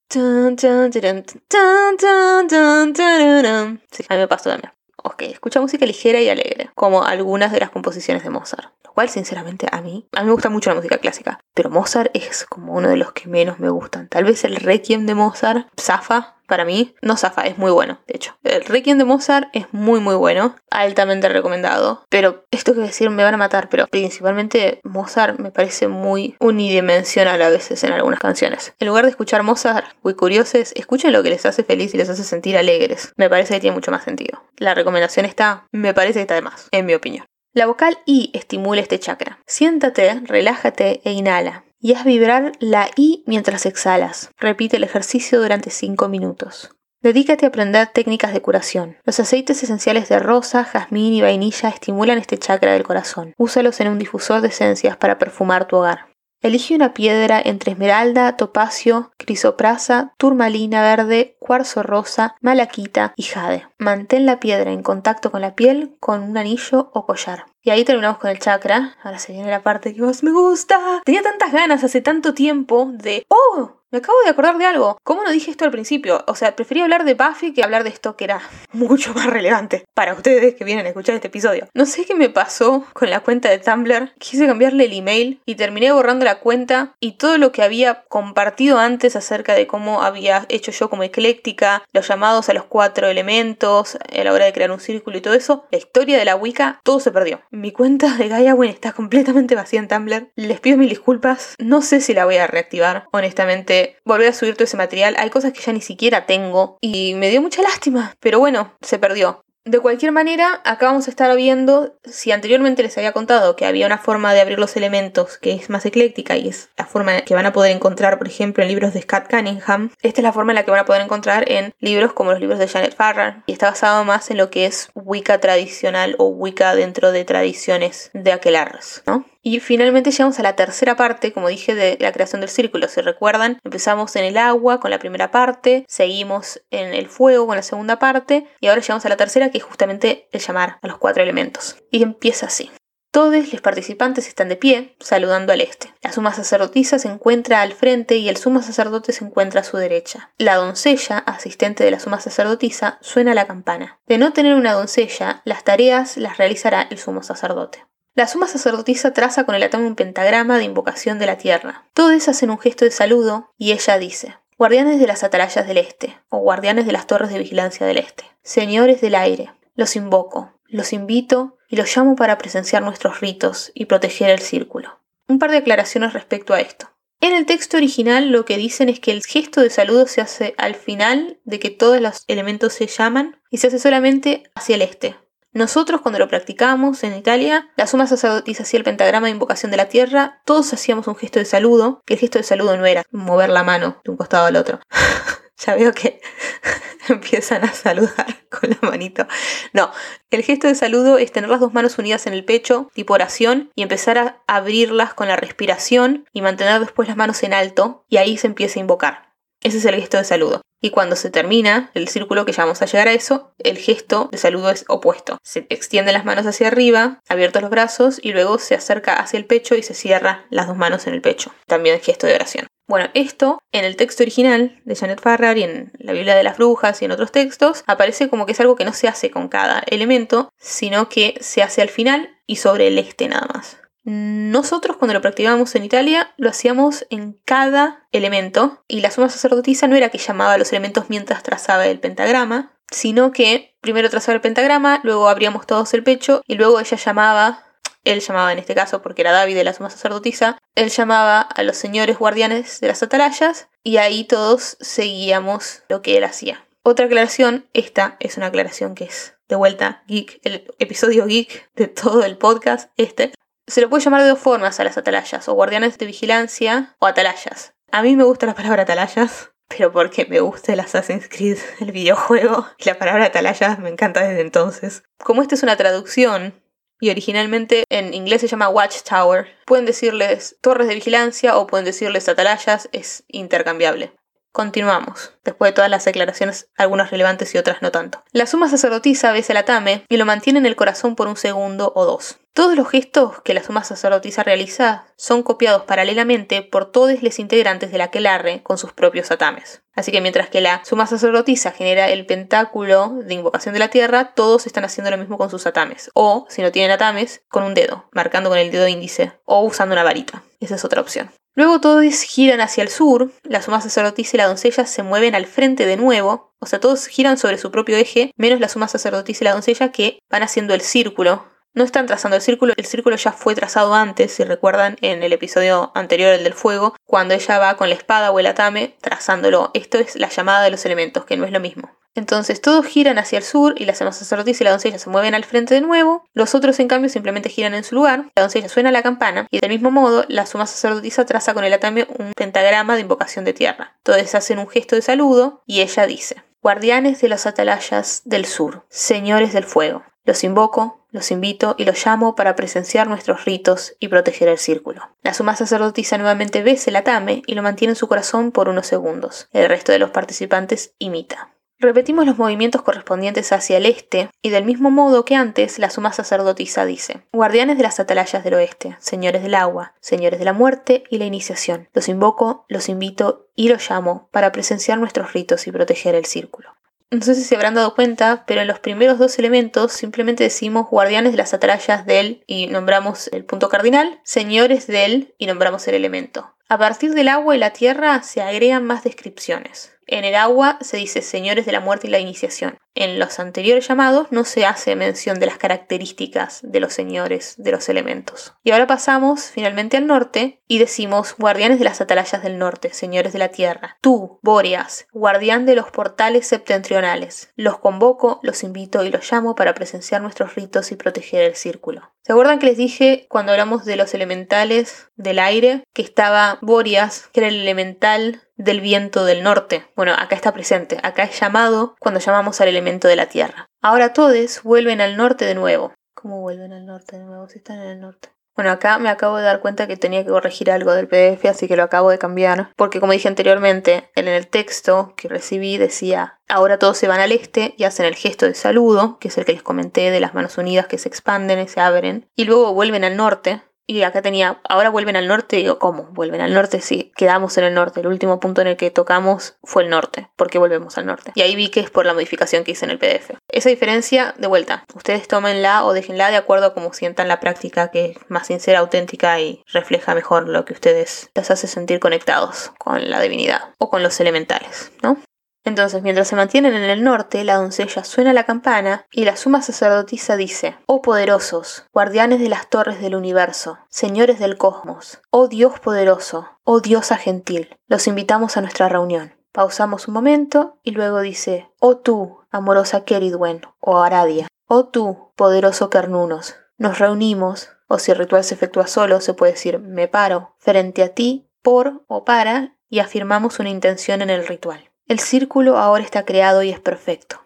[3.92, 4.72] Sí, a mí me pasó también.
[5.02, 8.72] Ok, escucha música ligera y alegre, como algunas de las composiciones de Mozart.
[8.84, 12.10] Lo cual, sinceramente, a mí, a mí me gusta mucho la música clásica, pero Mozart
[12.14, 14.08] es como uno de los que menos me gustan.
[14.08, 18.16] Tal vez el Requiem de Mozart, Zafa, para mí, no zafa, es muy bueno, de
[18.16, 18.36] hecho.
[18.44, 22.04] El Requiem de Mozart es muy muy bueno, altamente recomendado.
[22.10, 27.40] Pero esto que decir me van a matar, pero principalmente Mozart me parece muy unidimensional
[27.40, 28.74] a veces en algunas canciones.
[28.78, 32.10] En lugar de escuchar Mozart, muy curiosos, escuchen lo que les hace feliz y les
[32.10, 33.12] hace sentir alegres.
[33.16, 34.42] Me parece que tiene mucho más sentido.
[34.58, 37.24] La recomendación está, me parece que está de más, en mi opinión.
[37.52, 39.38] La vocal I estimula este chakra.
[39.46, 44.30] Siéntate, relájate e inhala y haz vibrar la I mientras exhalas.
[44.38, 46.70] Repite el ejercicio durante 5 minutos.
[47.02, 48.98] Dedícate a aprender técnicas de curación.
[49.04, 53.32] Los aceites esenciales de rosa, jazmín y vainilla estimulan este chakra del corazón.
[53.38, 56.10] Úsalos en un difusor de esencias para perfumar tu hogar.
[56.42, 63.68] Elige una piedra entre esmeralda, topacio, crisoprasa, turmalina verde, cuarzo rosa, malaquita y jade.
[63.76, 67.44] Mantén la piedra en contacto con la piel con un anillo o collar.
[67.62, 68.96] Y ahí terminamos con el chakra.
[69.02, 71.02] Ahora se viene la parte que más me gusta.
[71.04, 73.26] Tenía tantas ganas hace tanto tiempo de...
[73.28, 73.79] ¡Oh!
[73.92, 74.98] Me acabo de acordar de algo.
[75.02, 76.22] ¿Cómo no dije esto al principio?
[76.28, 78.40] O sea, preferí hablar de Buffy que hablar de esto que era
[78.72, 81.66] mucho más relevante para ustedes que vienen a escuchar este episodio.
[81.74, 84.12] No sé qué me pasó con la cuenta de Tumblr.
[84.18, 88.78] Quise cambiarle el email y terminé borrando la cuenta y todo lo que había compartido
[88.78, 93.96] antes acerca de cómo había hecho yo como ecléctica, los llamados a los cuatro elementos
[93.96, 96.80] a la hora de crear un círculo y todo eso, la historia de la Wicca,
[96.84, 97.40] todo se perdió.
[97.50, 100.30] Mi cuenta de Gaiawen está completamente vacía en Tumblr.
[100.36, 101.56] Les pido mil disculpas.
[101.58, 105.16] No sé si la voy a reactivar, honestamente volver a subir todo ese material.
[105.18, 108.98] Hay cosas que ya ni siquiera tengo y me dio mucha lástima, pero bueno, se
[108.98, 109.44] perdió.
[109.66, 113.84] De cualquier manera, acá vamos a estar viendo, si anteriormente les había contado que había
[113.84, 117.34] una forma de abrir los elementos que es más ecléctica y es la forma que
[117.34, 120.52] van a poder encontrar, por ejemplo, en libros de Scott Cunningham, esta es la forma
[120.52, 123.42] en la que van a poder encontrar en libros como los libros de Janet Farrar
[123.46, 128.10] y está basado más en lo que es Wicca tradicional o Wicca dentro de tradiciones
[128.14, 129.26] de aquelarres, ¿no?
[129.42, 132.88] Y finalmente llegamos a la tercera parte, como dije, de la creación del círculo.
[132.88, 137.56] Si recuerdan, empezamos en el agua con la primera parte, seguimos en el fuego con
[137.56, 140.86] la segunda parte, y ahora llegamos a la tercera, que es justamente el llamar a
[140.86, 141.76] los cuatro elementos.
[141.90, 142.70] Y empieza así.
[143.12, 145.92] Todos los participantes están de pie, saludando al este.
[146.00, 149.78] La suma sacerdotisa se encuentra al frente y el sumo sacerdote se encuentra a su
[149.78, 150.32] derecha.
[150.38, 153.98] La doncella, asistente de la suma sacerdotisa, suena la campana.
[154.06, 157.84] De no tener una doncella, las tareas las realizará el sumo sacerdote.
[158.14, 161.86] La suma sacerdotisa traza con el atame un pentagrama de invocación de la tierra.
[161.94, 166.18] Todos hacen un gesto de saludo y ella dice, Guardianes de las atalayas del este,
[166.28, 170.92] o guardianes de las torres de vigilancia del este, señores del aire, los invoco, los
[170.92, 175.00] invito y los llamo para presenciar nuestros ritos y proteger el círculo.
[175.28, 176.90] Un par de aclaraciones respecto a esto.
[177.22, 180.54] En el texto original lo que dicen es que el gesto de saludo se hace
[180.58, 184.82] al final de que todos los elementos se llaman y se hace solamente hacia el
[184.82, 185.16] este,
[185.52, 189.76] nosotros cuando lo practicamos en Italia, la suma sacerdotisa hacía el pentagrama de invocación de
[189.76, 193.02] la tierra, todos hacíamos un gesto de saludo, que el gesto de saludo no era
[193.10, 194.80] mover la mano de un costado al otro.
[195.58, 196.20] ya veo que
[197.08, 199.26] empiezan a saludar con la manito.
[199.72, 199.90] No,
[200.30, 203.70] el gesto de saludo es tener las dos manos unidas en el pecho, tipo oración,
[203.74, 208.18] y empezar a abrirlas con la respiración y mantener después las manos en alto, y
[208.18, 209.32] ahí se empieza a invocar.
[209.62, 210.62] Ese es el gesto de saludo.
[210.80, 214.28] Y cuando se termina el círculo, que ya vamos a llegar a eso, el gesto
[214.32, 215.38] de saludo es opuesto.
[215.42, 219.44] Se extienden las manos hacia arriba, abiertos los brazos, y luego se acerca hacia el
[219.44, 221.52] pecho y se cierra las dos manos en el pecho.
[221.66, 222.66] También gesto de oración.
[222.90, 226.56] Bueno, esto en el texto original de Janet Farrar y en la Biblia de las
[226.56, 229.48] Brujas y en otros textos aparece como que es algo que no se hace con
[229.48, 233.76] cada elemento, sino que se hace al final y sobre el este nada más.
[234.04, 239.88] Nosotros cuando lo practicábamos en Italia lo hacíamos en cada elemento y la suma sacerdotisa
[239.88, 244.34] no era que llamaba a los elementos mientras trazaba el pentagrama, sino que primero trazaba
[244.36, 247.66] el pentagrama, luego abríamos todos el pecho y luego ella llamaba
[248.04, 251.62] él llamaba en este caso, porque era David de la suma sacerdotisa, él llamaba a
[251.62, 256.66] los señores guardianes de las atalayas y ahí todos seguíamos lo que él hacía.
[256.82, 261.88] Otra aclaración, esta es una aclaración que es de vuelta geek, el episodio geek de
[261.88, 263.32] todo el podcast, este.
[263.70, 267.06] Se lo puede llamar de dos formas a las atalayas, o guardianes de vigilancia o
[267.06, 267.72] atalayas.
[267.92, 271.92] A mí me gusta la palabra atalayas, pero porque me gusta el Assassin's Creed, el
[271.92, 275.04] videojuego, y la palabra atalayas me encanta desde entonces.
[275.22, 276.60] Como esta es una traducción
[276.98, 279.46] y originalmente en inglés se llama Watchtower.
[279.66, 284.16] Pueden decirles torres de vigilancia o pueden decirles atalayas, es intercambiable.
[284.50, 288.24] Continuamos, después de todas las declaraciones, algunas relevantes y otras no tanto.
[288.32, 291.92] La suma sacerdotisa besa el atame y lo mantiene en el corazón por un segundo
[291.94, 292.39] o dos.
[292.52, 297.92] Todos los gestos que la suma sacerdotisa realiza son copiados paralelamente por todos los integrantes
[297.92, 299.82] de la quelarre con sus propios atames.
[299.94, 304.34] Así que mientras que la suma sacerdotisa genera el pentáculo de invocación de la tierra,
[304.34, 306.10] todos están haciendo lo mismo con sus atames.
[306.14, 309.92] O, si no tienen atames, con un dedo, marcando con el dedo índice, o usando
[309.92, 310.42] una varita.
[310.58, 311.30] Esa es otra opción.
[311.54, 315.46] Luego todos giran hacia el sur, la suma sacerdotisa y la doncella se mueven al
[315.46, 319.44] frente de nuevo, o sea, todos giran sobre su propio eje, menos la suma sacerdotisa
[319.44, 323.16] y la doncella que van haciendo el círculo no están trazando el círculo, el círculo
[323.16, 327.58] ya fue trazado antes, si recuerdan en el episodio anterior, el del fuego, cuando ella
[327.58, 329.70] va con la espada o el atame trazándolo.
[329.74, 331.90] Esto es la llamada de los elementos, que no es lo mismo.
[332.14, 335.44] Entonces todos giran hacia el sur y la sacerdotisa y la doncella se mueven al
[335.44, 338.90] frente de nuevo, los otros en cambio simplemente giran en su lugar, la doncella suena
[338.90, 342.96] la campana y del mismo modo la suma sacerdotisa traza con el atame un pentagrama
[342.96, 343.96] de invocación de tierra.
[344.02, 348.84] Todos hacen un gesto de saludo y ella dice, Guardianes de las atalayas del sur,
[348.90, 354.08] señores del fuego, los invoco, los invito y los llamo para presenciar nuestros ritos y
[354.08, 355.16] proteger el círculo.
[355.22, 358.86] La suma sacerdotisa nuevamente besa el atame y lo mantiene en su corazón por unos
[358.86, 359.48] segundos.
[359.52, 361.50] El resto de los participantes imita.
[361.82, 366.12] Repetimos los movimientos correspondientes hacia el este, y del mismo modo que antes, la suma
[366.12, 371.04] sacerdotisa dice, Guardianes de las atalayas del oeste, señores del agua, señores de la muerte
[371.08, 375.72] y la iniciación, los invoco, los invito y los llamo para presenciar nuestros ritos y
[375.72, 376.68] proteger el círculo.
[377.12, 380.88] No sé si se habrán dado cuenta, pero en los primeros dos elementos simplemente decimos
[380.88, 385.96] guardianes de las atalayas del y nombramos el punto cardinal, señores del y nombramos el
[385.96, 386.54] elemento.
[386.68, 389.92] A partir del agua y la tierra se agregan más descripciones.
[390.12, 392.76] En el agua se dice señores de la muerte y la iniciación.
[392.96, 397.70] En los anteriores llamados no se hace mención de las características de los señores de
[397.70, 398.54] los elementos.
[398.64, 403.32] Y ahora pasamos finalmente al norte y decimos guardianes de las atalayas del norte, señores
[403.32, 403.98] de la tierra.
[404.00, 407.52] Tú, Boreas, guardián de los portales septentrionales.
[407.54, 412.12] Los convoco, los invito y los llamo para presenciar nuestros ritos y proteger el círculo.
[412.22, 417.28] ¿Se acuerdan que les dije cuando hablamos de los elementales del aire que estaba Boreas,
[417.32, 419.86] que era el elemental del viento del norte.
[419.96, 423.66] Bueno, acá está presente, acá es llamado cuando llamamos al elemento de la tierra.
[423.82, 425.94] Ahora todos vuelven al norte de nuevo.
[426.14, 428.28] ¿Cómo vuelven al norte de nuevo si están en el norte?
[428.54, 431.66] Bueno, acá me acabo de dar cuenta que tenía que corregir algo del PDF, así
[431.66, 432.70] que lo acabo de cambiar.
[432.76, 437.32] Porque como dije anteriormente, en el texto que recibí decía, ahora todos se van al
[437.32, 440.34] este y hacen el gesto de saludo, que es el que les comenté de las
[440.34, 443.62] manos unidas que se expanden y se abren, y luego vuelven al norte,
[443.96, 446.04] y acá tenía, ahora vuelven al norte, digo, ¿cómo?
[446.12, 446.80] ¿Vuelven al norte?
[446.80, 448.00] Sí, quedamos en el norte.
[448.00, 450.28] El último punto en el que tocamos fue el norte.
[450.36, 451.32] ¿Por qué volvemos al norte?
[451.34, 453.32] Y ahí vi que es por la modificación que hice en el PDF.
[453.48, 457.90] Esa diferencia, de vuelta, ustedes tómenla o déjenla de acuerdo a cómo sientan la práctica,
[457.90, 462.72] que es más sincera, auténtica y refleja mejor lo que ustedes les hace sentir conectados
[462.78, 465.18] con la divinidad o con los elementales, ¿no?
[465.64, 469.60] Entonces, mientras se mantienen en el norte, la doncella suena la campana y la suma
[469.60, 475.78] sacerdotisa dice, Oh poderosos, guardianes de las torres del universo, señores del cosmos, oh Dios
[475.78, 479.34] poderoso, oh diosa gentil, los invitamos a nuestra reunión.
[479.52, 485.90] Pausamos un momento y luego dice, Oh tú, amorosa Keridwen, o Aradia, oh tú, poderoso
[485.90, 490.54] Kernunos, nos reunimos, o si el ritual se efectúa solo, se puede decir me paro,
[490.58, 494.89] frente a ti, por o para, y afirmamos una intención en el ritual.
[495.10, 497.40] El círculo ahora está creado y es perfecto.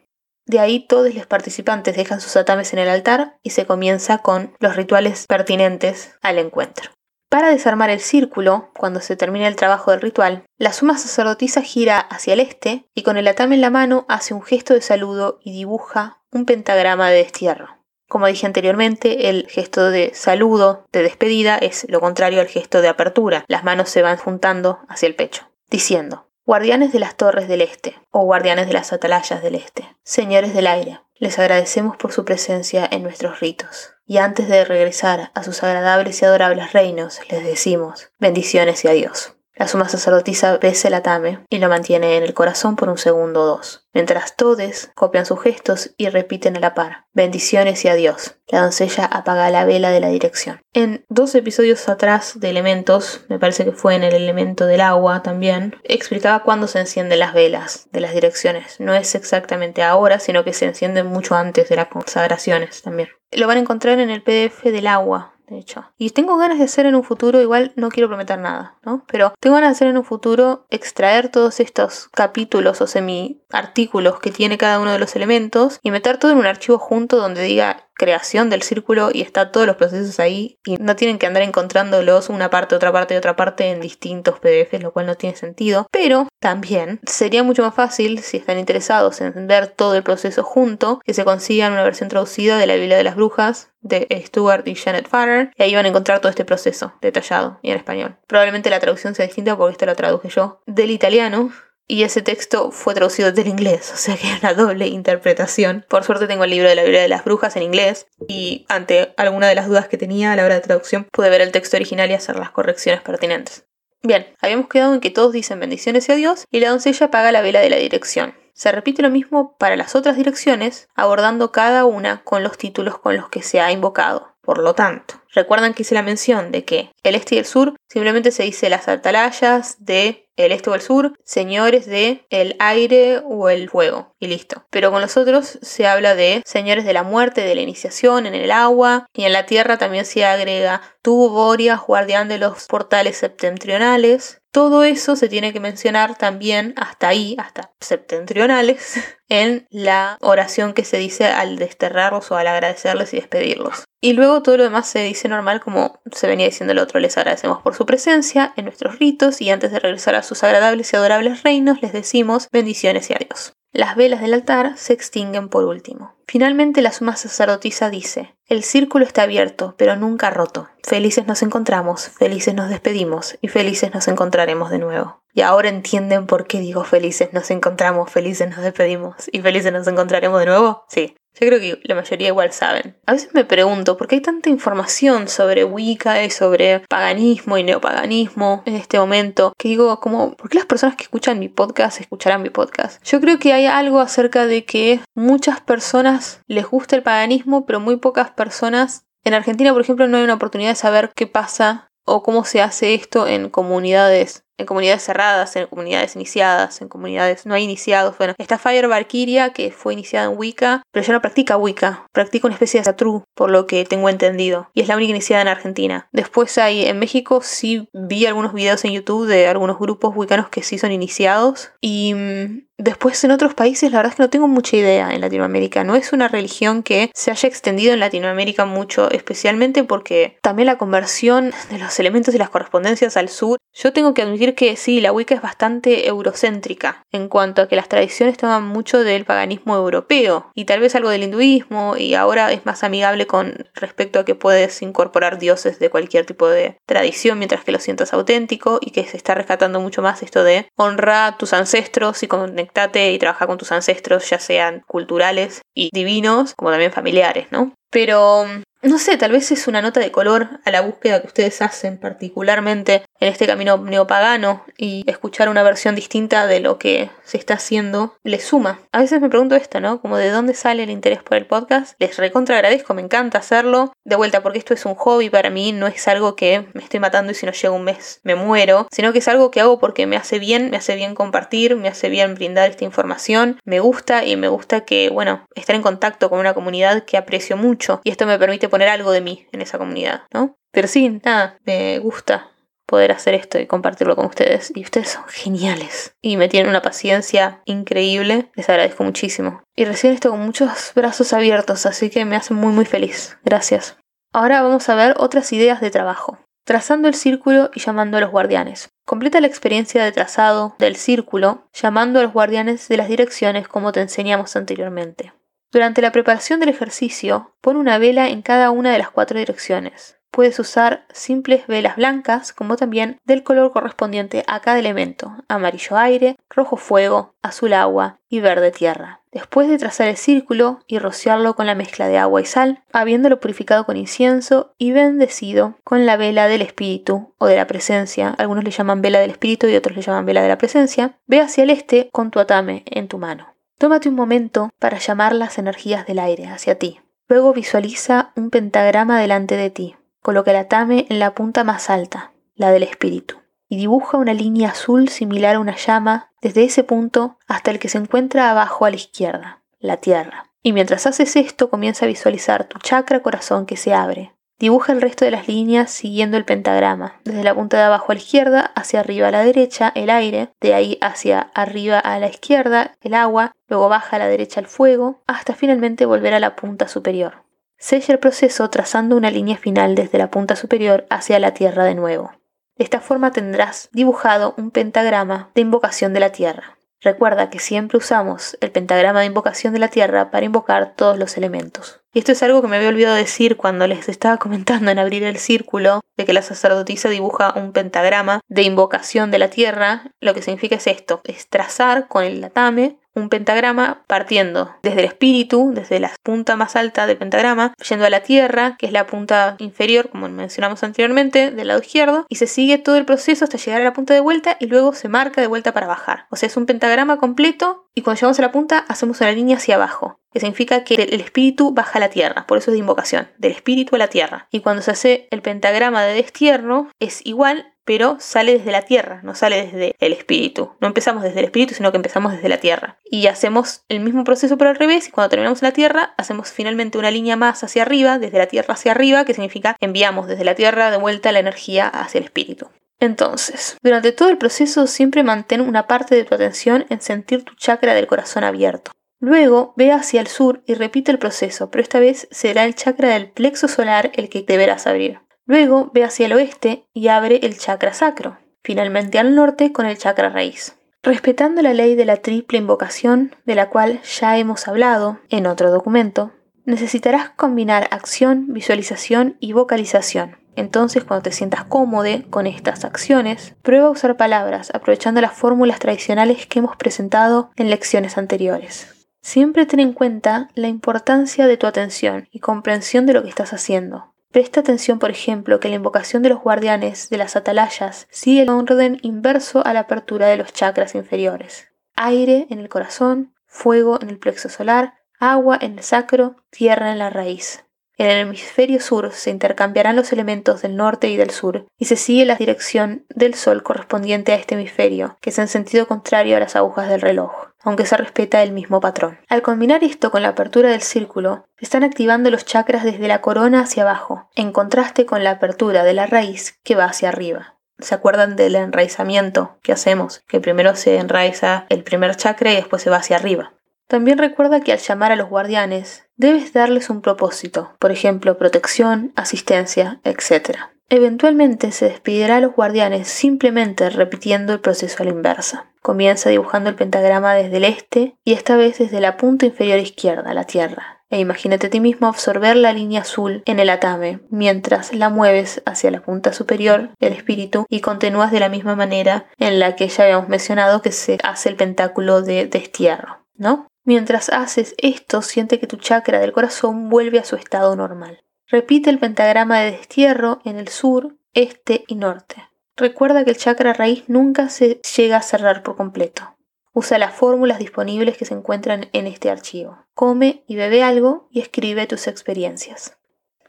[0.44, 4.54] De ahí todos los participantes dejan sus atames en el altar y se comienza con
[4.60, 6.90] los rituales pertinentes al encuentro.
[7.30, 11.98] Para desarmar el círculo, cuando se termina el trabajo del ritual, la suma sacerdotisa gira
[11.98, 15.38] hacia el este y con el atame en la mano hace un gesto de saludo
[15.42, 17.78] y dibuja un pentagrama de destierro.
[18.10, 22.88] Como dije anteriormente, el gesto de saludo, de despedida, es lo contrario al gesto de
[22.88, 23.46] apertura.
[23.48, 27.98] Las manos se van juntando hacia el pecho, diciendo, Guardianes de las torres del este,
[28.10, 32.86] o guardianes de las atalayas del este, señores del aire, les agradecemos por su presencia
[32.90, 33.94] en nuestros ritos.
[34.06, 39.34] Y antes de regresar a sus agradables y adorables reinos, les decimos bendiciones y adiós.
[39.56, 43.42] La suma sacerdotisa besa el atame y lo mantiene en el corazón por un segundo
[43.42, 48.36] o dos, mientras todos copian sus gestos y repiten a la par, bendiciones y adiós.
[48.48, 50.60] La doncella apaga la vela de la dirección.
[50.72, 55.22] En dos episodios atrás de elementos, me parece que fue en el elemento del agua
[55.22, 58.80] también, explicaba cuándo se encienden las velas de las direcciones.
[58.80, 63.08] No es exactamente ahora, sino que se encienden mucho antes de las consagraciones también.
[63.30, 65.84] Lo van a encontrar en el PDF del agua, de hecho.
[65.98, 69.04] Y tengo ganas de hacer en un futuro, igual no quiero prometer nada, ¿no?
[69.06, 74.20] Pero tengo ganas de hacer en un futuro extraer todos estos capítulos o semi artículos
[74.20, 77.42] que tiene cada uno de los elementos y meter todo en un archivo junto donde
[77.42, 81.42] diga creación del círculo y está todos los procesos ahí y no tienen que andar
[81.42, 85.36] encontrándolos una parte, otra parte y otra parte en distintos PDFs, lo cual no tiene
[85.36, 85.86] sentido.
[85.90, 91.00] Pero también sería mucho más fácil, si están interesados en ver todo el proceso junto,
[91.04, 94.74] que se consigan una versión traducida de la Biblia de las Brujas de Stuart y
[94.74, 98.16] Janet Farrer y ahí van a encontrar todo este proceso detallado y en español.
[98.26, 101.52] Probablemente la traducción sea distinta porque esto lo traduje yo del italiano
[101.86, 105.84] y ese texto fue traducido del inglés, o sea que es una doble interpretación.
[105.88, 109.12] Por suerte tengo el libro de la Biblia de las Brujas en inglés y ante
[109.16, 111.76] alguna de las dudas que tenía a la hora de traducción pude ver el texto
[111.76, 113.66] original y hacer las correcciones pertinentes.
[114.02, 117.42] Bien, habíamos quedado en que todos dicen bendiciones y adiós y la doncella apaga la
[117.42, 118.34] vela de la dirección.
[118.52, 123.16] Se repite lo mismo para las otras direcciones, abordando cada una con los títulos con
[123.16, 124.36] los que se ha invocado.
[124.42, 127.74] Por lo tanto, recuerdan que hice la mención de que el este y el sur
[127.88, 133.22] simplemente se dice las atalayas de el este o el sur, señores de el aire
[133.24, 134.66] o el fuego, y listo.
[134.70, 138.34] Pero con los otros se habla de señores de la muerte, de la iniciación, en
[138.34, 143.16] el agua, y en la tierra también se agrega tú, Boria, guardián de los portales
[143.16, 144.40] septentrionales.
[144.54, 150.84] Todo eso se tiene que mencionar también hasta ahí, hasta septentrionales, en la oración que
[150.84, 153.82] se dice al desterrarlos o al agradecerles y despedirlos.
[154.00, 157.18] Y luego todo lo demás se dice normal como se venía diciendo el otro, les
[157.18, 160.96] agradecemos por su presencia en nuestros ritos y antes de regresar a sus agradables y
[160.96, 163.54] adorables reinos les decimos bendiciones y adiós.
[163.72, 166.13] Las velas del altar se extinguen por último.
[166.26, 170.68] Finalmente la suma sacerdotisa dice, el círculo está abierto, pero nunca roto.
[170.82, 175.22] Felices nos encontramos, felices nos despedimos y felices nos encontraremos de nuevo.
[175.32, 179.86] Y ahora entienden por qué digo felices nos encontramos, felices nos despedimos y felices nos
[179.86, 180.84] encontraremos de nuevo.
[180.88, 182.96] Sí, yo creo que la mayoría igual saben.
[183.06, 187.64] A veces me pregunto por qué hay tanta información sobre Wicca y sobre paganismo y
[187.64, 189.52] neopaganismo en este momento.
[189.58, 193.02] Que digo, como, ¿por qué las personas que escuchan mi podcast escucharán mi podcast?
[193.04, 196.13] Yo creo que hay algo acerca de que muchas personas
[196.46, 199.06] les gusta el paganismo, pero muy pocas personas.
[199.24, 202.60] En Argentina, por ejemplo, no hay una oportunidad de saber qué pasa o cómo se
[202.60, 208.16] hace esto en comunidades en comunidades cerradas, en comunidades iniciadas, en comunidades no iniciados.
[208.18, 212.46] Bueno, está Fire Valkyria, que fue iniciada en Wicca, pero ya no practica Wicca, practica
[212.46, 215.48] una especie de Satru, por lo que tengo entendido, y es la única iniciada en
[215.48, 216.08] Argentina.
[216.12, 220.62] Después hay, en México sí vi algunos videos en YouTube de algunos grupos wiccanos que
[220.62, 224.48] sí son iniciados, y mm, Después en otros países la verdad es que no tengo
[224.48, 225.84] mucha idea en Latinoamérica.
[225.84, 230.76] No es una religión que se haya extendido en Latinoamérica mucho, especialmente porque también la
[230.76, 233.58] conversión de los elementos y las correspondencias al sur.
[233.72, 237.76] Yo tengo que admitir que sí, la Wicca es bastante eurocéntrica en cuanto a que
[237.76, 242.52] las tradiciones toman mucho del paganismo europeo y tal vez algo del hinduismo y ahora
[242.52, 247.38] es más amigable con respecto a que puedes incorporar dioses de cualquier tipo de tradición
[247.38, 251.32] mientras que lo sientas auténtico y que se está rescatando mucho más esto de honrar
[251.32, 256.54] a tus ancestros y con y trabaja con tus ancestros, ya sean culturales y divinos,
[256.54, 257.72] como también familiares, ¿no?
[257.90, 258.46] Pero
[258.84, 261.98] no sé, tal vez es una nota de color a la búsqueda que ustedes hacen,
[261.98, 267.54] particularmente en este camino neopagano, y escuchar una versión distinta de lo que se está
[267.54, 268.80] haciendo les suma.
[268.92, 270.00] A veces me pregunto esto, ¿no?
[270.00, 271.94] Como de dónde sale el interés por el podcast.
[271.98, 273.92] Les recontra agradezco, me encanta hacerlo.
[274.04, 277.00] De vuelta, porque esto es un hobby para mí, no es algo que me estoy
[277.00, 279.78] matando y si no llega un mes me muero, sino que es algo que hago
[279.78, 283.80] porque me hace bien, me hace bien compartir, me hace bien brindar esta información, me
[283.80, 288.00] gusta y me gusta que, bueno, estar en contacto con una comunidad que aprecio mucho
[288.04, 290.56] y esto me permite poner algo de mí en esa comunidad, ¿no?
[290.72, 292.50] Pero sí, nada, me gusta
[292.86, 294.72] poder hacer esto y compartirlo con ustedes.
[294.74, 296.16] Y ustedes son geniales.
[296.20, 298.50] Y me tienen una paciencia increíble.
[298.56, 299.62] Les agradezco muchísimo.
[299.76, 303.38] Y recién esto con muchos brazos abiertos, así que me hace muy muy feliz.
[303.44, 303.96] Gracias.
[304.32, 306.40] Ahora vamos a ver otras ideas de trabajo.
[306.64, 308.88] Trazando el círculo y llamando a los guardianes.
[309.06, 313.92] Completa la experiencia de trazado del círculo llamando a los guardianes de las direcciones como
[313.92, 315.32] te enseñamos anteriormente.
[315.74, 320.16] Durante la preparación del ejercicio, pon una vela en cada una de las cuatro direcciones.
[320.30, 326.36] Puedes usar simples velas blancas como también del color correspondiente a cada elemento, amarillo aire,
[326.48, 329.22] rojo fuego, azul agua y verde tierra.
[329.32, 333.40] Después de trazar el círculo y rociarlo con la mezcla de agua y sal, habiéndolo
[333.40, 338.62] purificado con incienso y bendecido con la vela del espíritu o de la presencia, algunos
[338.62, 341.64] le llaman vela del espíritu y otros le llaman vela de la presencia, ve hacia
[341.64, 343.53] el este con tu atame en tu mano.
[343.78, 347.00] Tómate un momento para llamar las energías del aire hacia ti.
[347.28, 349.96] Luego visualiza un pentagrama delante de ti.
[350.20, 353.36] Coloca el atame en la punta más alta, la del espíritu,
[353.68, 357.88] y dibuja una línea azul similar a una llama desde ese punto hasta el que
[357.88, 360.50] se encuentra abajo a la izquierda, la tierra.
[360.62, 365.02] Y mientras haces esto comienza a visualizar tu chakra corazón que se abre, Dibuja el
[365.02, 368.72] resto de las líneas siguiendo el pentagrama, desde la punta de abajo a la izquierda,
[368.76, 373.14] hacia arriba a la derecha, el aire, de ahí hacia arriba a la izquierda, el
[373.14, 377.42] agua, luego baja a la derecha el fuego, hasta finalmente volver a la punta superior.
[377.78, 381.96] Sella el proceso trazando una línea final desde la punta superior hacia la tierra de
[381.96, 382.30] nuevo.
[382.76, 386.73] De esta forma tendrás dibujado un pentagrama de invocación de la tierra.
[387.00, 391.36] Recuerda que siempre usamos el pentagrama de invocación de la tierra para invocar todos los
[391.36, 392.00] elementos.
[392.14, 395.24] Y esto es algo que me había olvidado decir cuando les estaba comentando en abrir
[395.24, 400.12] el círculo, de que la sacerdotisa dibuja un pentagrama de invocación de la tierra.
[400.20, 405.06] Lo que significa es esto, es trazar con el latame un pentagrama partiendo desde el
[405.06, 409.06] espíritu, desde la punta más alta del pentagrama, yendo a la tierra, que es la
[409.06, 413.58] punta inferior, como mencionamos anteriormente, del lado izquierdo, y se sigue todo el proceso hasta
[413.58, 416.26] llegar a la punta de vuelta y luego se marca de vuelta para bajar.
[416.30, 419.56] O sea, es un pentagrama completo y cuando llegamos a la punta hacemos una línea
[419.56, 422.80] hacia abajo, que significa que el espíritu baja a la tierra, por eso es de
[422.80, 424.48] invocación, del espíritu a la tierra.
[424.50, 429.20] Y cuando se hace el pentagrama de destierno es igual, pero sale desde la tierra,
[429.22, 430.72] no sale desde el espíritu.
[430.80, 432.98] No empezamos desde el espíritu, sino que empezamos desde la tierra.
[433.04, 436.50] Y hacemos el mismo proceso por al revés, y cuando terminamos en la tierra, hacemos
[436.50, 440.44] finalmente una línea más hacia arriba, desde la tierra hacia arriba, que significa enviamos desde
[440.44, 442.68] la tierra de vuelta la energía hacia el espíritu.
[443.00, 447.54] Entonces, durante todo el proceso siempre mantén una parte de tu atención en sentir tu
[447.54, 448.92] chakra del corazón abierto.
[449.20, 453.08] Luego ve hacia el sur y repite el proceso, pero esta vez será el chakra
[453.08, 455.20] del plexo solar el que deberás abrir.
[455.46, 459.98] Luego ve hacia el oeste y abre el chakra sacro, finalmente al norte con el
[459.98, 460.76] chakra raíz.
[461.02, 465.70] Respetando la ley de la triple invocación, de la cual ya hemos hablado en otro
[465.70, 466.32] documento,
[466.64, 470.38] necesitarás combinar acción, visualización y vocalización.
[470.56, 475.78] Entonces, cuando te sientas cómodo con estas acciones, prueba a usar palabras aprovechando las fórmulas
[475.78, 479.06] tradicionales que hemos presentado en lecciones anteriores.
[479.20, 483.52] Siempre ten en cuenta la importancia de tu atención y comprensión de lo que estás
[483.52, 484.13] haciendo.
[484.34, 488.48] Presta atención, por ejemplo, que la invocación de los guardianes de las atalayas sigue el
[488.48, 491.68] orden inverso a la apertura de los chakras inferiores.
[491.94, 496.98] Aire en el corazón, fuego en el plexo solar, agua en el sacro, tierra en
[496.98, 497.64] la raíz.
[497.96, 501.94] En el hemisferio sur se intercambiarán los elementos del norte y del sur, y se
[501.94, 506.40] sigue la dirección del sol correspondiente a este hemisferio, que es en sentido contrario a
[506.40, 507.32] las agujas del reloj,
[507.62, 509.18] aunque se respeta el mismo patrón.
[509.28, 513.20] Al combinar esto con la apertura del círculo, se están activando los chakras desde la
[513.20, 517.54] corona hacia abajo, en contraste con la apertura de la raíz que va hacia arriba.
[517.78, 520.22] ¿Se acuerdan del enraizamiento que hacemos?
[520.26, 523.52] Que primero se enraiza el primer chakra y después se va hacia arriba.
[523.86, 529.12] También recuerda que al llamar a los guardianes, debes darles un propósito, por ejemplo, protección,
[529.16, 530.58] asistencia, etc.
[530.88, 535.66] Eventualmente se despedirá a los guardianes simplemente repitiendo el proceso a la inversa.
[535.80, 540.34] Comienza dibujando el pentagrama desde el este y esta vez desde la punta inferior izquierda,
[540.34, 541.02] la Tierra.
[541.10, 545.62] E imagínate a ti mismo absorber la línea azul en el atame, mientras la mueves
[545.66, 549.88] hacia la punta superior del espíritu y continúas de la misma manera en la que
[549.88, 553.68] ya habíamos mencionado que se hace el pentáculo de destierro, ¿no?
[553.84, 558.24] Mientras haces esto, siente que tu chakra del corazón vuelve a su estado normal.
[558.46, 562.48] Repite el pentagrama de destierro en el sur, este y norte.
[562.76, 566.36] Recuerda que el chakra raíz nunca se llega a cerrar por completo.
[566.72, 569.86] Usa las fórmulas disponibles que se encuentran en este archivo.
[569.94, 572.96] Come y bebe algo y escribe tus experiencias.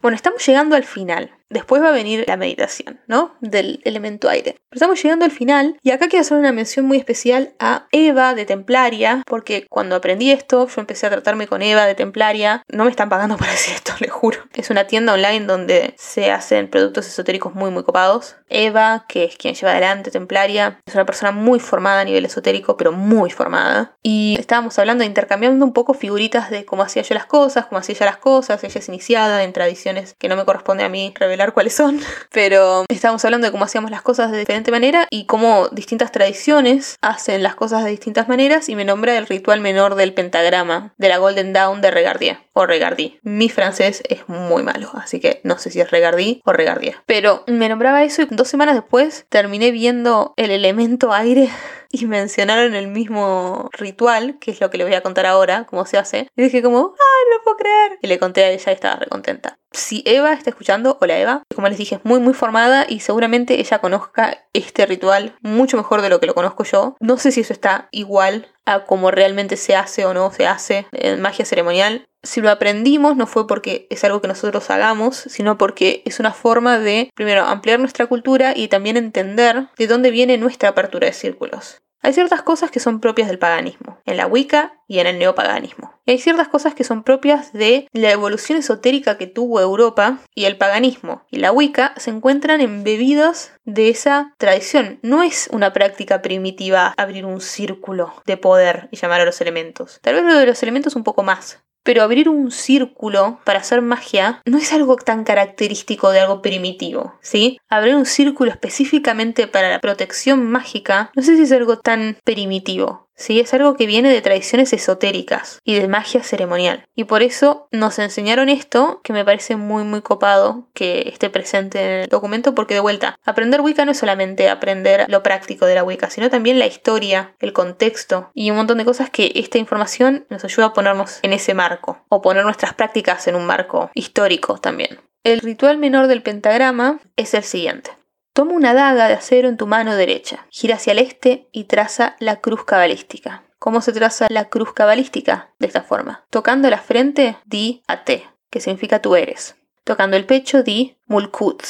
[0.02, 1.35] Bueno, estamos llegando al final.
[1.50, 3.36] Después va a venir la meditación, ¿no?
[3.40, 4.56] Del elemento aire.
[4.70, 8.34] Pero estamos llegando al final y acá quiero hacer una mención muy especial a Eva
[8.34, 12.64] de Templaria, porque cuando aprendí esto, yo empecé a tratarme con Eva de Templaria.
[12.68, 14.40] No me están pagando por decir esto, le juro.
[14.54, 18.38] Es una tienda online donde se hacen productos esotéricos muy, muy copados.
[18.50, 22.76] Eva, que es quien lleva adelante Templaria, es una persona muy formada a nivel esotérico,
[22.76, 23.96] pero muy formada.
[24.02, 27.96] Y estábamos hablando, intercambiando un poco figuritas de cómo hacía yo las cosas, cómo hacía
[27.96, 28.64] ella las cosas.
[28.64, 32.00] Ella es iniciada en tradiciones que no me corresponde a mí revelar cuáles son,
[32.32, 36.98] pero estábamos hablando de cómo hacíamos las cosas de diferente manera y cómo distintas tradiciones
[37.02, 41.10] hacen las cosas de distintas maneras y me nombra el ritual menor del pentagrama de
[41.10, 43.20] la Golden Dawn de Regardier o Regardie.
[43.22, 46.96] Mi francés es muy malo, así que no sé si es Regardie o Regardier.
[47.06, 51.50] Pero me nombraba eso y dos semanas después terminé viendo el elemento aire
[51.92, 55.86] y mencionaron el mismo ritual, que es lo que le voy a contar ahora, cómo
[55.86, 56.30] se hace.
[56.36, 58.00] Y dije como, ¡ay, no puedo creer!
[58.02, 59.58] Y le conté a ella y estaba recontenta.
[59.72, 63.60] Si Eva está escuchando, hola Eva, como les dije, es muy muy formada y seguramente
[63.60, 66.96] ella conozca este ritual mucho mejor de lo que lo conozco yo.
[67.02, 70.88] No sé si eso está igual a cómo realmente se hace o no se hace
[70.92, 72.06] en magia ceremonial.
[72.24, 76.34] Si lo aprendimos no fue porque es algo que nosotros hagamos, sino porque es una
[76.34, 81.14] forma de, primero, ampliar nuestra cultura y también entender de dónde viene nuestra apertura de
[81.14, 81.78] círculos.
[82.06, 85.92] Hay ciertas cosas que son propias del paganismo, en la Wicca y en el neopaganismo.
[86.06, 90.46] Y hay ciertas cosas que son propias de la evolución esotérica que tuvo Europa y
[90.46, 91.24] el paganismo.
[91.32, 95.00] Y la Wicca se encuentran embebidos de esa tradición.
[95.02, 99.98] No es una práctica primitiva abrir un círculo de poder y llamar a los elementos.
[100.04, 101.64] Tal vez lo de los elementos un poco más.
[101.86, 107.14] Pero abrir un círculo para hacer magia no es algo tan característico de algo primitivo,
[107.22, 107.60] ¿sí?
[107.70, 113.05] Abrir un círculo específicamente para la protección mágica no sé si es algo tan primitivo.
[113.16, 113.40] ¿Sí?
[113.40, 116.86] Es algo que viene de tradiciones esotéricas y de magia ceremonial.
[116.96, 121.80] Y por eso nos enseñaron esto, que me parece muy muy copado que esté presente
[121.80, 125.76] en el documento, porque de vuelta, aprender Wicca no es solamente aprender lo práctico de
[125.76, 129.58] la Wicca, sino también la historia, el contexto y un montón de cosas que esta
[129.58, 133.90] información nos ayuda a ponernos en ese marco, o poner nuestras prácticas en un marco
[133.94, 135.00] histórico también.
[135.24, 137.92] El ritual menor del pentagrama es el siguiente.
[138.36, 142.18] Toma una daga de acero en tu mano derecha, gira hacia el este y traza
[142.20, 143.46] la cruz cabalística.
[143.60, 145.54] ¿Cómo se traza la cruz cabalística?
[145.58, 146.26] De esta forma.
[146.32, 149.56] Tocando la frente, di Ate, que significa tú eres.
[149.86, 151.64] Tocando el pecho, di Mulkut.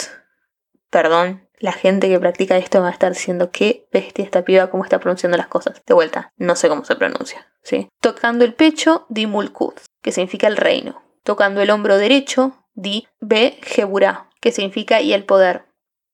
[0.89, 4.84] Perdón, la gente que practica esto va a estar diciendo qué bestia esta piba, cómo
[4.84, 5.84] está pronunciando las cosas.
[5.86, 7.45] De vuelta, no sé cómo se pronuncia.
[7.61, 7.89] ¿sí?
[8.01, 11.03] Tocando el pecho, di Mulkut, que significa el reino.
[11.22, 15.66] Tocando el hombro derecho, di Be Jeburá, que significa y el poder.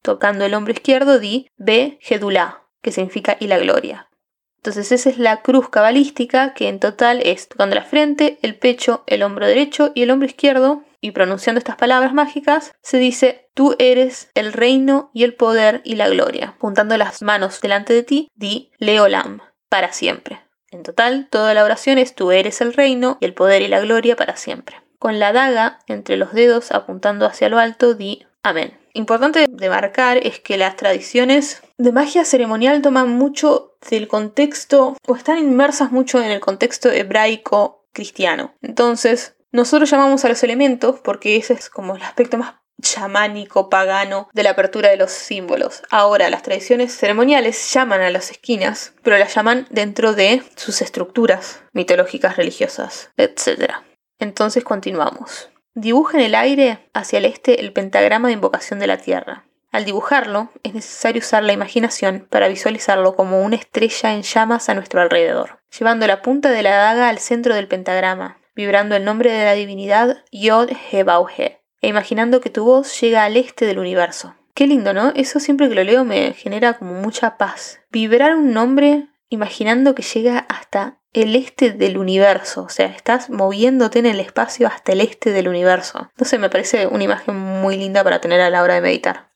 [0.02, 4.10] Tocando el hombro izquierdo di Be Gedulá, que significa y la gloria.
[4.58, 9.04] Entonces esa es la cruz cabalística que en total es tocando la frente, el pecho,
[9.08, 10.84] el hombro derecho y el hombro izquierdo.
[11.04, 15.95] Y pronunciando estas palabras mágicas se dice tú eres el reino y el poder y
[15.95, 16.56] la gloria.
[16.60, 20.41] Juntando las manos delante de ti, di Leolam, para siempre.
[20.70, 23.80] En total, toda la oración es tú eres el reino y el poder y la
[23.80, 24.78] gloria para siempre.
[24.99, 28.78] Con la daga entre los dedos apuntando hacia lo alto, di Amén.
[28.94, 35.16] Importante de marcar es que las tradiciones de magia ceremonial toman mucho del contexto o
[35.16, 38.56] están inmersas mucho en el contexto hebraico cristiano.
[38.62, 44.28] Entonces, nosotros llamamos a los elementos porque ese es como el aspecto más chamánico, pagano
[44.34, 45.84] de la apertura de los símbolos.
[45.92, 51.62] Ahora, las tradiciones ceremoniales llaman a las esquinas, pero las llaman dentro de sus estructuras
[51.74, 53.74] mitológicas, religiosas, etc.
[54.20, 55.50] Entonces continuamos.
[55.74, 59.45] Dibuja en el aire hacia el este el pentagrama de invocación de la Tierra.
[59.72, 64.74] Al dibujarlo, es necesario usar la imaginación para visualizarlo como una estrella en llamas a
[64.74, 69.32] nuestro alrededor, llevando la punta de la daga al centro del pentagrama, vibrando el nombre
[69.32, 71.05] de la divinidad Yod He
[71.38, 74.36] He, e imaginando que tu voz llega al este del universo.
[74.53, 75.13] Qué lindo, ¿no?
[75.15, 77.80] Eso siempre que lo leo me genera como mucha paz.
[77.89, 83.99] Vibrar un nombre imaginando que llega hasta el este del universo, o sea, estás moviéndote
[83.99, 86.09] en el espacio hasta el este del universo.
[86.18, 89.32] No sé, me parece una imagen muy linda para tener a la hora de meditar.